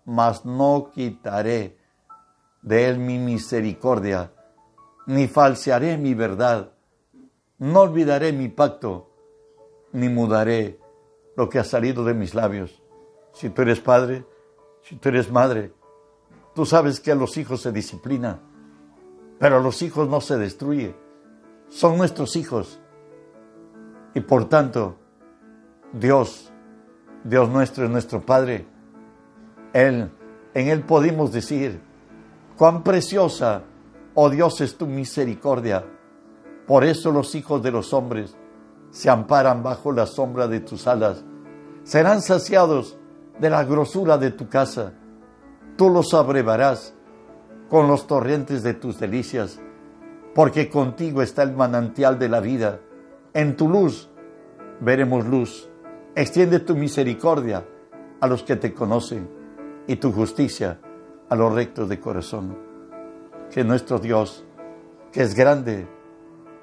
mas 0.04 0.44
no 0.44 0.92
quitaré 0.94 1.78
de 2.64 2.90
él 2.90 2.98
mi 2.98 3.20
misericordia, 3.20 4.34
ni 5.06 5.28
falsearé 5.28 5.98
mi 5.98 6.16
verdad, 6.16 6.72
no 7.60 7.82
olvidaré 7.82 8.34
mi 8.34 8.50
pacto, 8.50 9.12
ni 9.92 10.10
mudaré 10.10 10.80
lo 11.38 11.50
que 11.50 11.60
ha 11.60 11.64
salido 11.64 12.04
de 12.04 12.16
mis 12.16 12.34
labios. 12.34 12.82
Si 13.34 13.50
tú 13.50 13.62
eres 13.62 13.80
padre, 13.80 14.26
si 14.82 14.96
tú 14.96 15.10
eres 15.10 15.32
madre, 15.32 15.72
Tú 16.54 16.68
sabes 16.68 17.00
que 17.00 17.12
a 17.12 17.16
los 17.16 17.38
hijos 17.38 17.62
se 17.62 17.72
disciplina, 17.72 18.40
pero 19.40 19.58
a 19.58 19.60
los 19.60 19.82
hijos 19.82 20.08
no 20.08 20.22
se 20.22 20.38
destruye. 20.38 20.96
Son 21.68 21.98
nuestros 21.98 22.36
hijos. 22.36 22.80
Y 24.14 24.22
por 24.22 24.48
tanto, 24.50 24.98
Dios, 25.92 26.52
Dios 27.24 27.50
nuestro 27.50 27.86
es 27.86 27.90
nuestro 27.90 28.24
Padre. 28.24 28.68
Él, 29.74 30.12
en 30.54 30.68
Él 30.68 30.84
podemos 30.84 31.32
decir, 31.32 31.82
cuán 32.58 32.84
preciosa, 32.84 33.64
oh 34.14 34.30
Dios, 34.30 34.62
es 34.62 34.78
tu 34.78 34.86
misericordia. 34.88 35.84
Por 36.68 36.84
eso 36.84 37.12
los 37.12 37.36
hijos 37.36 37.62
de 37.62 37.72
los 37.72 37.94
hombres 37.94 38.36
se 38.92 39.10
amparan 39.10 39.64
bajo 39.64 39.92
la 39.92 40.06
sombra 40.06 40.48
de 40.48 40.60
tus 40.60 40.88
alas. 40.88 41.24
Serán 41.84 42.22
saciados 42.22 42.98
de 43.40 43.50
la 43.50 43.64
grosura 43.64 44.18
de 44.18 44.32
tu 44.32 44.48
casa. 44.48 44.94
Tú 45.76 45.90
los 45.90 46.14
abrevarás 46.14 46.94
con 47.70 47.88
los 47.88 48.06
torrentes 48.06 48.62
de 48.62 48.76
tus 48.76 49.00
delicias, 49.00 49.60
porque 50.36 50.70
contigo 50.70 51.22
está 51.22 51.44
el 51.44 51.54
manantial 51.54 52.20
de 52.20 52.30
la 52.30 52.40
vida. 52.40 52.80
En 53.34 53.58
tu 53.58 53.68
luz 53.68 54.10
veremos 54.80 55.26
luz. 55.26 55.70
Extiende 56.16 56.60
tu 56.60 56.76
misericordia 56.76 57.66
a 58.22 58.28
los 58.28 58.44
que 58.44 58.56
te 58.56 58.74
conocen 58.74 59.28
y 59.88 59.96
tu 59.96 60.12
justicia 60.12 60.80
a 61.34 61.36
los 61.36 61.52
rectos 61.52 61.90
de 61.90 62.00
corazón. 62.00 62.56
Que 63.52 63.64
nuestro 63.64 63.98
Dios, 63.98 64.46
que 65.12 65.24
es 65.24 65.34
grande, 65.34 65.88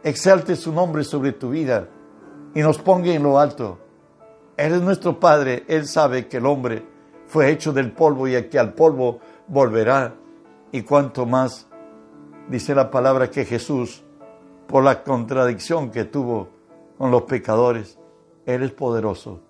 exalte 0.05 0.55
su 0.55 0.73
nombre 0.73 1.03
sobre 1.03 1.33
tu 1.33 1.51
vida 1.51 1.89
y 2.55 2.61
nos 2.61 2.79
ponga 2.79 3.11
en 3.11 3.25
lo 3.25 3.41
alto. 3.41 3.81
Él 4.57 4.75
es 4.75 4.81
nuestro 4.81 5.19
Padre, 5.19 5.65
Él 5.67 5.89
sabe 5.89 6.29
que 6.29 6.37
el 6.37 6.47
hombre 6.47 6.87
fue 7.27 7.51
hecho 7.51 7.73
del 7.73 7.91
polvo 7.91 8.29
y 8.29 8.41
que 8.45 8.61
al 8.61 8.75
polvo 8.75 9.19
volverá. 9.49 10.15
Y 10.71 10.83
cuanto 10.83 11.27
más, 11.27 11.67
dice 12.49 12.73
la 12.73 12.93
palabra 12.93 13.29
que 13.29 13.45
Jesús, 13.45 14.05
por 14.69 14.85
la 14.85 15.03
contradicción 15.03 15.91
que 15.91 16.05
tuvo 16.05 16.49
con 16.97 17.11
los 17.11 17.23
pecadores, 17.23 17.99
Él 18.47 18.63
es 18.63 18.71
poderoso 18.71 19.41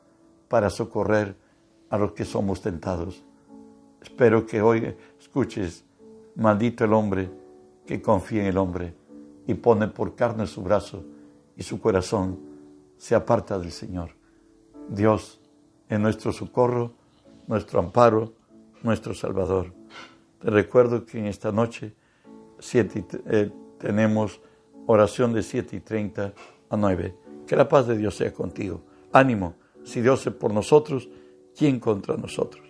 para 0.48 0.70
socorrer 0.70 1.36
a 1.90 1.98
los 1.98 2.12
que 2.12 2.24
somos 2.24 2.62
tentados. 2.62 3.22
Espero 4.02 4.46
que 4.46 4.62
hoy 4.62 4.96
escuches, 5.20 5.84
maldito 6.34 6.84
el 6.84 6.92
hombre 6.92 7.30
que 7.86 8.00
confía 8.00 8.40
en 8.40 8.46
el 8.48 8.58
hombre 8.58 8.94
y 9.46 9.54
pone 9.54 9.86
por 9.88 10.14
carne 10.14 10.46
su 10.46 10.62
brazo 10.62 11.04
y 11.56 11.62
su 11.62 11.80
corazón 11.80 12.38
se 12.96 13.14
aparta 13.14 13.58
del 13.58 13.70
Señor. 13.70 14.10
Dios 14.88 15.40
es 15.88 16.00
nuestro 16.00 16.32
socorro, 16.32 16.94
nuestro 17.46 17.80
amparo, 17.80 18.32
nuestro 18.82 19.14
Salvador. 19.14 19.72
Te 20.40 20.50
recuerdo 20.50 21.04
que 21.04 21.18
en 21.18 21.26
esta 21.26 21.52
noche 21.52 21.94
eh, 22.72 23.52
tenemos 23.78 24.40
oración 24.86 25.32
de 25.32 25.42
7 25.42 25.76
y 25.76 25.80
30 25.80 26.32
a 26.70 26.76
9. 26.76 27.14
Que 27.46 27.56
la 27.56 27.68
paz 27.68 27.86
de 27.86 27.96
Dios 27.96 28.16
sea 28.16 28.32
contigo. 28.32 28.82
Ánimo, 29.12 29.54
si 29.84 30.00
Dios 30.00 30.26
es 30.26 30.32
por 30.32 30.52
nosotros, 30.52 31.08
¿quién 31.56 31.80
contra 31.80 32.16
nosotros? 32.16 32.69